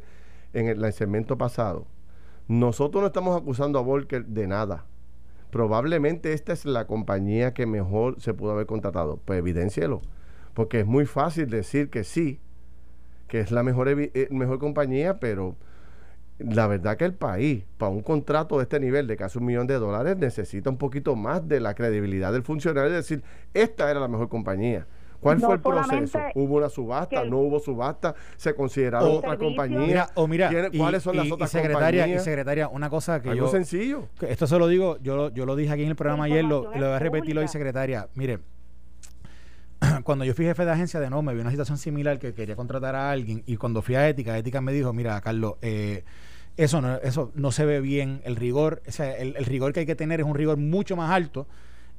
[0.53, 1.85] en el, segmento pasado,
[2.47, 4.85] nosotros no estamos acusando a Volker de nada.
[5.51, 9.19] Probablemente esta es la compañía que mejor se pudo haber contratado.
[9.23, 10.01] Pues evidencielo.
[10.53, 12.39] Porque es muy fácil decir que sí,
[13.27, 15.55] que es la mejor, eh, mejor compañía, pero
[16.37, 19.67] la verdad que el país, para un contrato de este nivel de casi un millón
[19.67, 23.99] de dólares, necesita un poquito más de la credibilidad del funcionario y decir, esta era
[23.99, 24.85] la mejor compañía.
[25.21, 26.19] ¿Cuál fue el proceso?
[26.35, 27.23] ¿Hubo una subasta?
[27.23, 28.13] ¿No hubo subasta?
[28.35, 30.07] ¿Se consideraron otra compañía?
[30.13, 32.21] o mira, ¿Cuáles son las otras secretaria, compañías?
[32.21, 34.09] Y secretaria, una cosa que Algo sencillo.
[34.21, 36.85] esto se lo digo, yo, yo lo dije aquí en el programa ayer, lo, lo
[36.87, 38.07] voy a repetir hoy, secretaria.
[38.13, 38.39] Mire,
[40.03, 42.55] cuando yo fui jefe de agencia, de no, me vi una situación similar que quería
[42.55, 46.03] contratar a alguien y cuando fui a Ética, Ética me dijo, mira, Carlos, eh,
[46.57, 49.85] eso, no, eso no se ve bien, el rigor, o sea, el, rigor que hay
[49.85, 51.47] que tener es un rigor mucho más alto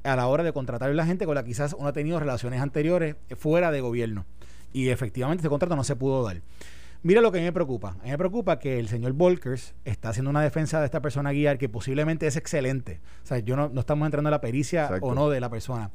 [0.03, 2.19] a la hora de contratar a la gente con la que quizás uno ha tenido
[2.19, 4.25] relaciones anteriores fuera de gobierno.
[4.73, 6.41] Y efectivamente ese contrato no se pudo dar.
[7.03, 7.89] Mira lo que a mí me preocupa.
[7.99, 11.31] A mí me preocupa que el señor Volkers está haciendo una defensa de esta persona
[11.31, 12.99] guiar que posiblemente es excelente.
[13.23, 15.91] O sea, yo no, no estamos entrando en la pericia o no de la persona.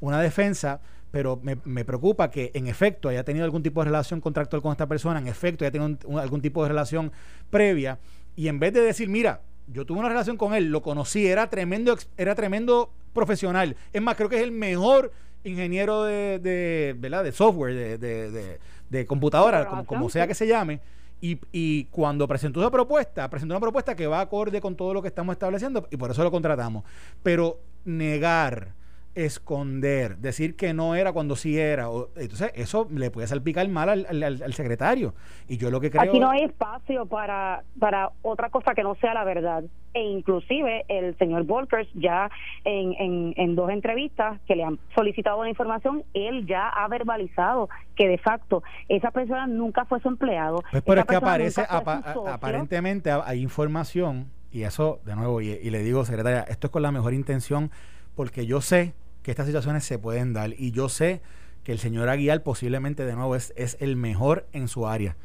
[0.00, 0.80] Una defensa
[1.14, 4.72] pero me, me, preocupa que en efecto haya tenido algún tipo de relación contractual con
[4.72, 7.12] esta persona, en efecto haya tenido algún tipo de relación
[7.50, 8.00] previa,
[8.34, 11.48] y en vez de decir, mira, yo tuve una relación con él, lo conocí, era
[11.48, 13.76] tremendo, era tremendo profesional.
[13.92, 15.12] Es más, creo que es el mejor
[15.44, 17.22] ingeniero de, de, ¿verdad?
[17.22, 18.58] de software, de, de,
[18.90, 20.80] de computadora, como, como, sea que se llame.
[21.20, 25.00] Y, y, cuando presentó esa propuesta, presentó una propuesta que va acorde con todo lo
[25.00, 26.82] que estamos estableciendo y por eso lo contratamos.
[27.22, 28.74] Pero negar
[29.14, 31.88] esconder, decir que no era cuando sí era.
[32.16, 35.14] entonces, eso le puede salpicar mal al, al, secretario.
[35.48, 36.02] Y yo lo que creo...
[36.02, 39.64] Aquí no hay espacio para, para otra cosa que no sea la verdad.
[39.92, 42.28] E inclusive el señor Volkers ya
[42.64, 47.68] en, en, en dos entrevistas que le han solicitado la información, él ya ha verbalizado
[47.94, 50.64] que de facto esa persona nunca fue su empleado.
[50.72, 55.80] Pues pero es que aparece, aparentemente hay información, y eso, de nuevo, y, y le
[55.84, 57.70] digo, secretaria, esto es con la mejor intención,
[58.16, 60.52] porque yo sé que estas situaciones se pueden dar.
[60.56, 61.22] Y yo sé
[61.64, 65.16] que el señor Aguilar posiblemente de nuevo es, es el mejor en su área.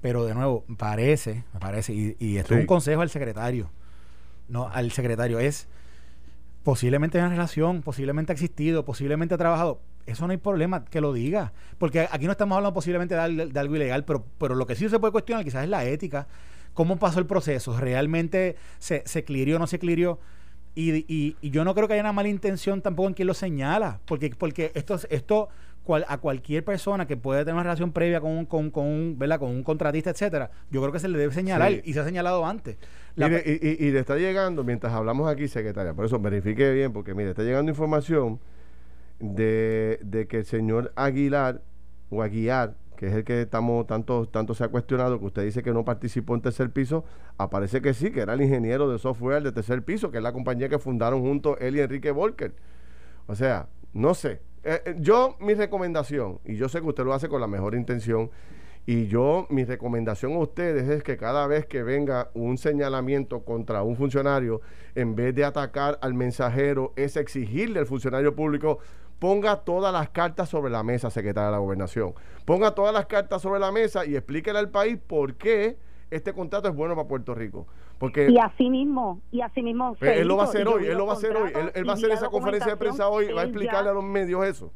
[0.00, 3.70] Pero de nuevo, parece, me parece, y, esto es un consejo al secretario,
[4.48, 5.68] no al secretario, es
[6.62, 9.80] posiblemente hay una relación, posiblemente ha existido, posiblemente ha trabajado.
[10.06, 11.52] Eso no hay problema que lo diga.
[11.78, 14.98] Porque aquí no estamos hablando posiblemente de, algo ilegal, pero, pero lo que sí se
[14.98, 16.26] puede cuestionar quizás es la ética.
[16.72, 17.78] ¿Cómo pasó el proceso?
[17.78, 20.18] ¿Realmente se, se clirió o no se clirió?
[20.74, 24.00] Y, y, yo no creo que haya una mala intención tampoco en quien lo señala,
[24.06, 25.48] porque, porque esto, esto
[26.08, 29.38] a cualquier persona que pueda tener una relación previa con un, con, con un, ¿verdad?
[29.38, 32.44] con un contratista, etcétera, yo creo que se le debe señalar y se ha señalado
[32.44, 32.76] antes.
[33.16, 37.42] y, le está llegando, mientras hablamos aquí, secretaria, por eso verifique bien, porque mire, está
[37.42, 38.40] llegando información
[39.20, 41.60] de, de que el señor Aguilar
[42.10, 45.62] o Aguiar que es el que estamos tanto, tanto se ha cuestionado, que usted dice
[45.62, 47.04] que no participó en tercer piso,
[47.38, 50.32] aparece que sí, que era el ingeniero de software de tercer piso, que es la
[50.32, 52.54] compañía que fundaron juntos él y Enrique Volker.
[53.26, 54.40] O sea, no sé.
[54.64, 57.74] Eh, eh, yo, mi recomendación, y yo sé que usted lo hace con la mejor
[57.74, 58.30] intención,
[58.86, 63.82] Y yo, mi recomendación a ustedes es que cada vez que venga un señalamiento contra
[63.82, 64.60] un funcionario,
[64.94, 68.78] en vez de atacar al mensajero, es exigirle al funcionario público
[69.24, 72.12] ponga todas las cartas sobre la mesa, secretaria de la gobernación.
[72.44, 75.78] Ponga todas las cartas sobre la mesa y explíquele al país por qué
[76.10, 77.66] este contrato es bueno para Puerto Rico.
[77.98, 79.94] Porque y así mismo, y así mismo.
[79.94, 81.92] Pues, él lo va a hacer hoy, él lo va a hacer hoy, él, va
[81.92, 84.70] a hacer esa conferencia de prensa hoy, va a explicarle a los medios eso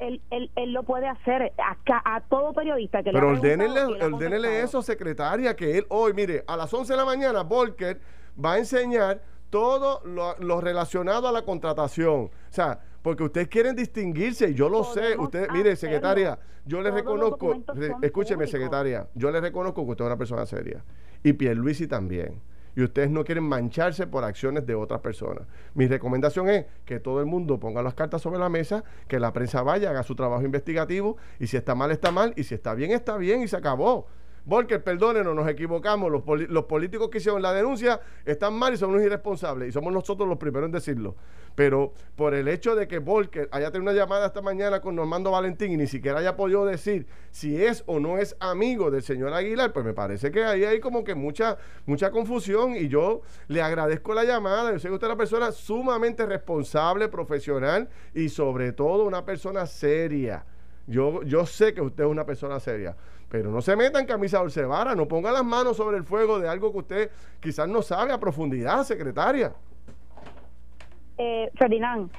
[0.00, 5.54] él, él, él, lo puede hacer a, a todo periodista que Pero ordénele, eso, secretaria,
[5.54, 8.00] que él hoy, mire, a las 11 de la mañana, Volker
[8.44, 12.24] va a enseñar todo lo, relacionado a la contratación.
[12.24, 15.16] O sea, porque ustedes quieren distinguirse yo lo sé.
[15.18, 17.62] Usted, mire, secretaria, yo le reconozco,
[18.00, 20.84] escúcheme, secretaria, yo le reconozco que usted es una persona seria.
[21.22, 22.40] Y Pierluisi también
[22.74, 25.46] y ustedes no quieren mancharse por acciones de otras personas.
[25.74, 29.32] Mi recomendación es que todo el mundo ponga las cartas sobre la mesa, que la
[29.32, 32.74] prensa vaya, haga su trabajo investigativo y si está mal, está mal y si está
[32.74, 34.06] bien, está bien y se acabó.
[34.44, 36.10] Volker, perdónenos, nos equivocamos.
[36.10, 39.68] Los, políticos que hicieron la denuncia están mal y son unos irresponsables.
[39.68, 41.14] Y somos nosotros los primeros en decirlo.
[41.54, 45.30] Pero por el hecho de que Volker haya tenido una llamada esta mañana con Normando
[45.30, 49.34] Valentín y ni siquiera haya podido decir si es o no es amigo del señor
[49.34, 52.74] Aguilar, pues me parece que ahí hay como que mucha, mucha confusión.
[52.74, 54.72] Y yo le agradezco la llamada.
[54.72, 59.66] Yo sé que usted es una persona sumamente responsable, profesional y sobre todo una persona
[59.66, 60.44] seria.
[60.86, 62.96] Yo, yo sé que usted es una persona seria.
[63.32, 66.50] Pero no se meta en camisa vara, no ponga las manos sobre el fuego de
[66.50, 67.10] algo que usted
[67.40, 69.54] quizás no sabe a profundidad, secretaria.
[71.16, 72.12] Eh, Ferdinand,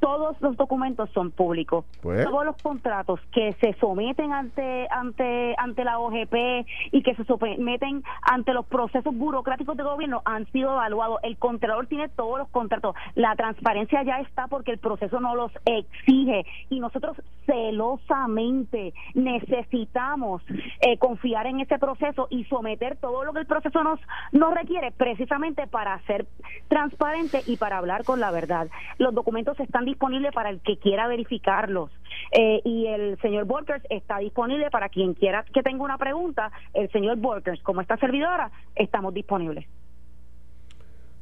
[0.00, 1.84] todos los documentos son públicos.
[2.02, 2.24] Pues.
[2.24, 8.02] Todos los contratos que se someten ante ante ante la OGP y que se someten
[8.22, 11.20] ante los procesos burocráticos de gobierno han sido evaluados.
[11.22, 12.94] El contralor tiene todos los contratos.
[13.14, 17.16] La transparencia ya está porque el proceso no los exige y nosotros
[17.46, 20.42] celosamente necesitamos
[20.80, 24.00] eh, confiar en ese proceso y someter todo lo que el proceso nos
[24.32, 26.26] nos requiere precisamente para ser
[26.68, 28.68] transparente y para hablar con la verdad.
[28.98, 31.90] Los documentos están disponible para el que quiera verificarlos.
[32.32, 36.52] Eh, y el señor Borkers está disponible para quien quiera que tenga una pregunta.
[36.74, 39.66] El señor Borkers, como esta servidora, estamos disponibles.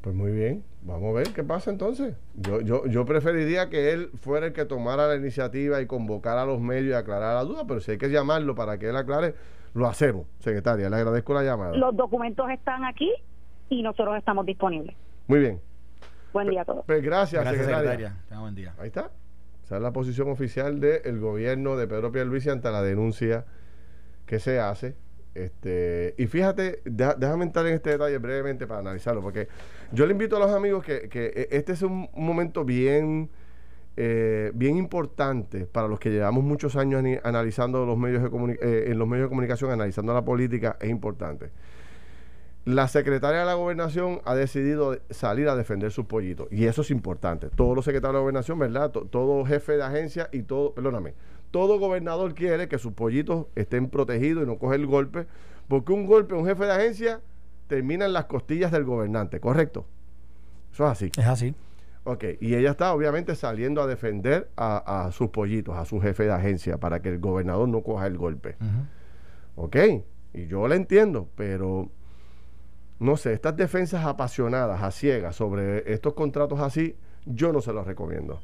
[0.01, 2.15] Pues muy bien, vamos a ver qué pasa entonces.
[2.35, 6.45] Yo, yo, yo preferiría que él fuera el que tomara la iniciativa y convocara a
[6.45, 9.35] los medios y aclarara la duda, pero si hay que llamarlo para que él aclare,
[9.73, 10.91] lo hacemos, secretaria.
[10.91, 11.75] Le agradezco la llamada.
[11.75, 13.11] Los documentos están aquí
[13.71, 14.95] y nosotros estamos disponibles.
[15.27, 15.61] Muy bien.
[16.35, 16.85] Buen día a todos.
[16.85, 18.17] Pues gracias, secretaria.
[18.41, 18.75] buen día.
[18.77, 19.13] Ahí está.
[19.63, 23.45] Esa es la posición oficial del gobierno de Pedro Pierluisi ante la denuncia
[24.27, 24.97] que se hace.
[25.33, 29.47] Este, y fíjate, déjame entrar en este detalle brevemente para analizarlo, porque
[29.93, 33.31] yo le invito a los amigos que, que este es un, momento bien,
[33.97, 38.99] eh, bien importante para los que llevamos muchos años analizando los medios de eh, en
[38.99, 41.51] los medios de comunicación, analizando la política, es importante.
[42.65, 46.49] La secretaria de la gobernación ha decidido salir a defender sus pollitos.
[46.51, 47.51] Y eso es importante.
[47.51, 48.91] Todos los secretarios de la gobernación, ¿verdad?
[48.91, 51.13] todo jefe de agencia y todo, perdóname,
[51.51, 55.27] todo gobernador quiere que sus pollitos estén protegidos y no coger el golpe.
[55.69, 57.21] Porque un golpe, un jefe de agencia,
[57.69, 59.87] termina en las costillas del gobernante, ¿correcto?
[60.73, 61.13] Eso es así.
[61.19, 61.55] Es así.
[62.05, 66.33] Ok, y ella está obviamente saliendo a defender a, sus pollitos, a su jefe de
[66.33, 68.57] agencia, para que el gobernador no coja el golpe.
[69.57, 69.77] Ok,
[70.35, 71.91] y yo la entiendo, pero
[72.99, 77.87] no sé, estas defensas apasionadas, a ciegas, sobre estos contratos así, yo no se los
[77.87, 78.41] recomiendo.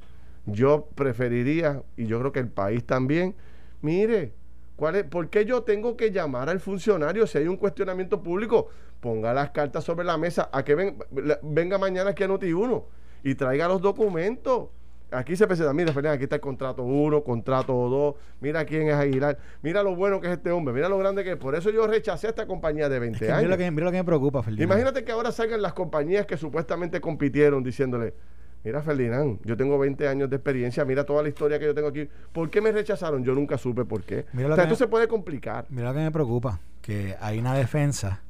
[0.47, 3.35] Yo preferiría, y yo creo que el país también,
[3.83, 4.33] mire,
[4.77, 8.69] ¿cuál es, ¿por qué yo tengo que llamar al funcionario si hay un cuestionamiento público?
[9.01, 10.95] Ponga las cartas sobre la mesa, a que
[11.43, 12.85] venga mañana aquí a Noti1
[13.23, 14.69] y traiga los documentos.
[15.13, 18.95] Aquí se presenta, mira, Fernanda, aquí está el contrato 1, contrato 2, mira quién es
[18.95, 21.37] Aguilar, mira lo bueno que es este hombre, mira lo grande que es.
[21.37, 23.43] Por eso yo rechacé esta compañía de 20 años.
[23.43, 24.71] Mira lo, que, mira lo, que, me preocupa, Ferdinand.
[24.71, 28.15] Imagínate que ahora salgan las compañías que supuestamente compitieron diciéndole,
[28.63, 31.89] mira, Ferdinand, yo tengo 20 años de experiencia, mira toda la historia que yo tengo
[31.89, 32.09] aquí.
[32.33, 33.25] ¿Por qué me rechazaron?
[33.25, 34.27] Yo nunca supe por qué.
[34.33, 35.67] o sea, esto se puede complicar.
[35.71, 38.23] Mira lo que me preocupa, que hay una defensa,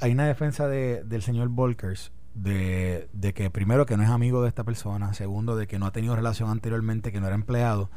[0.00, 4.42] hay una defensa de, del señor Volkers de, de, que primero que no es amigo
[4.42, 7.90] de esta persona, segundo de que no ha tenido relación anteriormente, que no era empleado.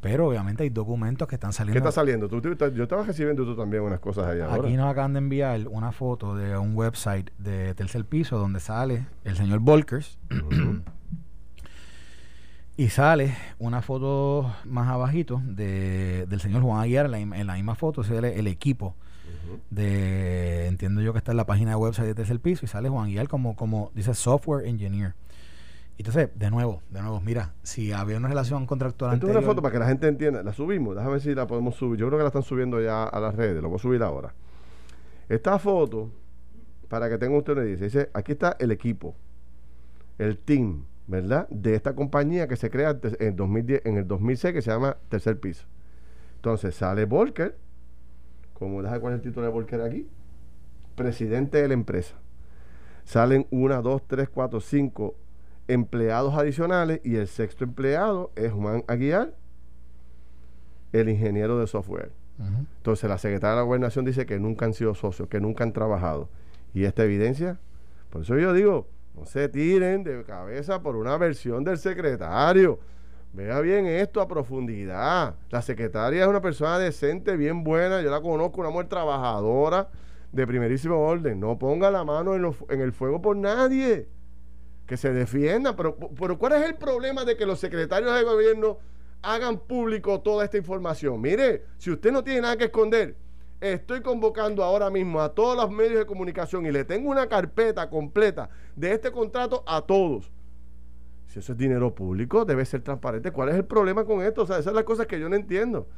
[0.00, 1.80] Pero obviamente hay documentos que están saliendo.
[1.80, 2.28] ¿Qué está saliendo?
[2.28, 4.52] ¿Tú, yo estaba recibiendo tú también unas cosas allá.
[4.52, 9.06] Aquí nos acaban de enviar una foto de un website de tercer piso donde sale
[9.24, 10.18] el señor Volkers.
[12.76, 18.04] y sale una foto más abajito de, del señor Juan Aguiar en la, misma foto,
[18.04, 18.96] se el equipo
[19.70, 22.88] de entiendo yo que está en la página de website de tercer piso y sale
[22.88, 25.14] Juan Guial como, como dice software engineer.
[25.96, 29.72] Entonces, de nuevo, de nuevo, mira, si había una relación contractual es una foto para
[29.72, 30.42] que la gente entienda.
[30.42, 32.00] La subimos, déjame ver si la podemos subir.
[32.00, 34.34] Yo creo que la están subiendo ya a las redes, lo voy a subir ahora.
[35.28, 36.10] Esta foto,
[36.88, 39.14] para que tengan ustedes dice, dice, aquí está el equipo,
[40.18, 41.48] el team, ¿verdad?
[41.48, 45.38] De esta compañía que se crea en, 2010, en el 2006 que se llama Tercer
[45.38, 45.64] Piso.
[46.36, 47.56] Entonces sale Volker,
[48.64, 50.08] como deja cuál es el título de Volker aquí,
[50.96, 52.16] presidente de la empresa.
[53.04, 55.14] Salen una, dos, tres, cuatro, cinco
[55.68, 59.34] empleados adicionales y el sexto empleado es Juan Aguiar,
[60.92, 62.12] el ingeniero de software.
[62.38, 65.72] Entonces la secretaria de la gobernación dice que nunca han sido socios, que nunca han
[65.72, 66.28] trabajado.
[66.72, 67.60] Y esta evidencia,
[68.10, 72.80] por eso yo digo, no se tiren de cabeza por una versión del secretario.
[73.34, 75.34] Vea bien esto a profundidad.
[75.50, 78.00] La secretaria es una persona decente, bien buena.
[78.00, 79.88] Yo la conozco, una mujer trabajadora
[80.30, 81.40] de primerísimo orden.
[81.40, 84.06] No ponga la mano en, el fuego por nadie
[84.86, 85.74] que se defienda.
[85.74, 88.78] Pero, pero ¿cuál es el problema de que los secretarios de gobierno
[89.20, 91.20] hagan público toda esta información?
[91.20, 93.16] Mire, si usted no tiene nada que esconder,
[93.60, 97.90] estoy convocando ahora mismo a todos los medios de comunicación y le tengo una carpeta
[97.90, 100.30] completa de este contrato a todos.
[101.34, 103.32] Si eso es dinero público, debe ser transparente.
[103.32, 104.42] ¿Cuál es el problema con esto?
[104.42, 105.88] O sea, esas son las cosas que yo no entiendo.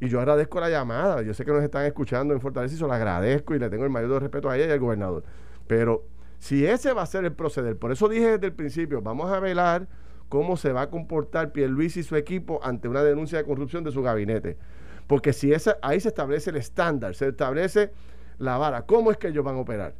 [0.00, 1.22] Y yo agradezco la llamada.
[1.22, 3.84] Yo sé que nos están escuchando en Fortaleza y se lo agradezco y le tengo
[3.84, 5.24] el mayor respeto a ella y al gobernador.
[5.66, 6.04] Pero
[6.38, 9.40] si ese va a ser el proceder, por eso dije desde el principio, vamos a
[9.40, 9.88] velar
[10.28, 13.92] cómo se va a comportar Pierluisi y su equipo ante una denuncia de corrupción de
[13.92, 14.58] su gabinete.
[15.06, 17.92] Porque si esa, ahí se establece el estándar, se establece
[18.36, 19.94] la vara, cómo es que ellos van a operar.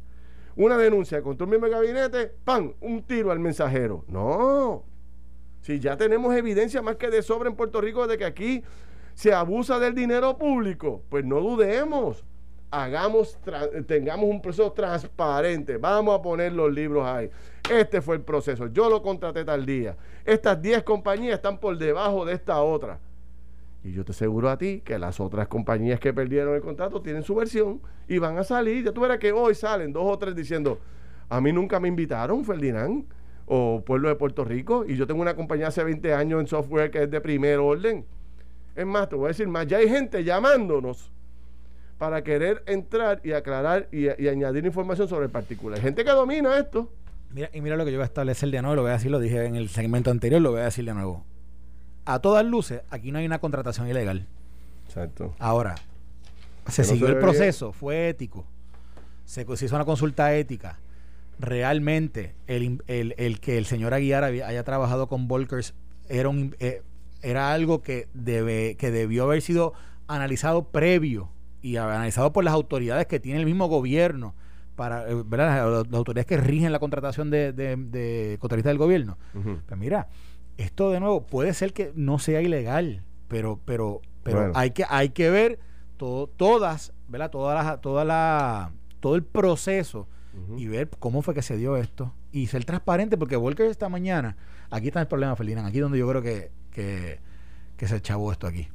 [0.55, 2.73] Una denuncia contra un miembro de gabinete, ¡pam!
[2.81, 4.05] Un tiro al mensajero.
[4.07, 4.83] No.
[5.61, 8.63] Si ya tenemos evidencia más que de sobra en Puerto Rico de que aquí
[9.13, 12.25] se abusa del dinero público, pues no dudemos
[12.73, 13.37] hagamos,
[13.85, 15.77] tengamos un proceso transparente.
[15.77, 17.29] Vamos a poner los libros ahí.
[17.69, 18.67] Este fue el proceso.
[18.67, 19.95] Yo lo contraté tal día.
[20.25, 22.99] Estas 10 compañías están por debajo de esta otra.
[23.83, 27.23] Y yo te aseguro a ti que las otras compañías que perdieron el contrato tienen
[27.23, 28.85] su versión y van a salir.
[28.85, 30.79] Ya tú verás que hoy salen dos o tres diciendo,
[31.29, 33.05] a mí nunca me invitaron, Ferdinand,
[33.45, 36.91] o Pueblo de Puerto Rico, y yo tengo una compañía hace 20 años en software
[36.91, 38.05] que es de primer orden.
[38.75, 41.11] Es más, te voy a decir más, ya hay gente llamándonos
[41.97, 45.77] para querer entrar y aclarar y, añadir información sobre el particular.
[45.77, 46.89] Hay gente que domina esto.
[47.31, 49.11] Mira, y mira lo que yo voy a establecer de nuevo, lo voy a decir,
[49.11, 51.25] lo dije en el segmento anterior, lo voy a decir de nuevo.
[52.05, 54.27] A todas luces, aquí no hay una contratación ilegal.
[54.85, 55.33] Exacto.
[55.39, 55.75] Ahora,
[56.67, 58.45] se siguió el proceso, fue ético,
[59.25, 60.79] se, hizo una consulta ética.
[61.39, 65.73] Realmente, el, que el señor Aguiar haya trabajado con Volkers
[66.07, 66.83] era, un, eh,
[67.21, 69.73] era algo que, debe, que debió haber sido
[70.07, 71.29] analizado previo
[71.61, 74.35] y analizado por las autoridades que tiene el mismo gobierno,
[74.75, 75.85] para eh, ¿verdad?
[75.89, 79.17] Las, autoridades que rigen la contratación de, de, contratistas del gobierno.
[79.31, 80.07] Pues mira,
[80.57, 85.09] esto de nuevo puede ser que no sea ilegal, pero, pero, pero hay que, hay
[85.09, 85.59] que ver
[85.97, 87.31] todo, todas, ¿verdad?
[87.31, 90.07] Toda la, toda la, todo el proceso
[90.57, 94.35] y ver cómo fue que se dio esto y ser transparente, porque Volker esta mañana,
[94.71, 97.19] aquí está el problema, Ferdinand, aquí donde yo creo que, que,
[97.77, 98.67] que se echabó esto aquí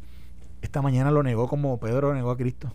[0.63, 2.73] esta mañana lo negó como Pedro lo negó a Cristo.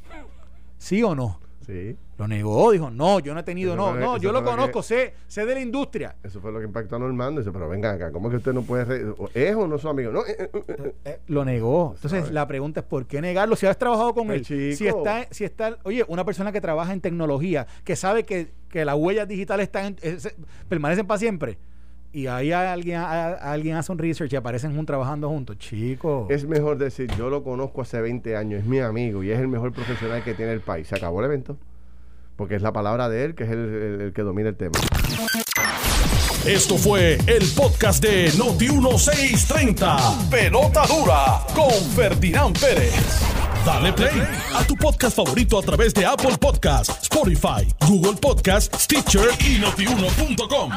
[0.78, 1.40] ¿Sí o no?
[1.66, 1.96] Sí.
[2.18, 5.46] Lo negó, dijo, no, yo no he tenido, no, no, yo lo conozco, sé, sé
[5.46, 6.16] de la industria.
[6.24, 7.42] Eso fue lo que impactó a Normando.
[7.42, 10.12] Dice, pero venga acá, ¿cómo es que usted no puede, ¿es o no su amigo?
[10.12, 11.94] No, eh, eh, eh, lo negó.
[11.96, 13.56] Entonces, la pregunta es, ¿por qué negarlo?
[13.56, 17.02] Si has trabajado con él, si está, si está, oye, una persona que trabaja en
[17.02, 19.96] tecnología, que sabe que, que las huellas digitales están,
[20.68, 21.58] permanecen para siempre
[22.14, 25.58] y ahí alguien, alguien hace un research y aparecen juntos trabajando juntos.
[25.58, 26.30] Chicos.
[26.30, 29.48] Es mejor decir, yo lo conozco hace 20 años, es mi amigo y es el
[29.48, 30.88] mejor profesional que tiene el país.
[30.88, 31.58] Se acabó el evento.
[32.36, 34.78] Porque es la palabra de él que es el, que domina el tema.
[36.46, 40.30] Esto fue el podcast de Noti1630.
[40.30, 42.94] Pelota dura con Ferdinand Pérez.
[43.66, 44.22] Dale play
[44.54, 50.72] a tu podcast favorito a través de Apple Podcasts, Spotify, Google Podcasts, Stitcher y notiuno.com.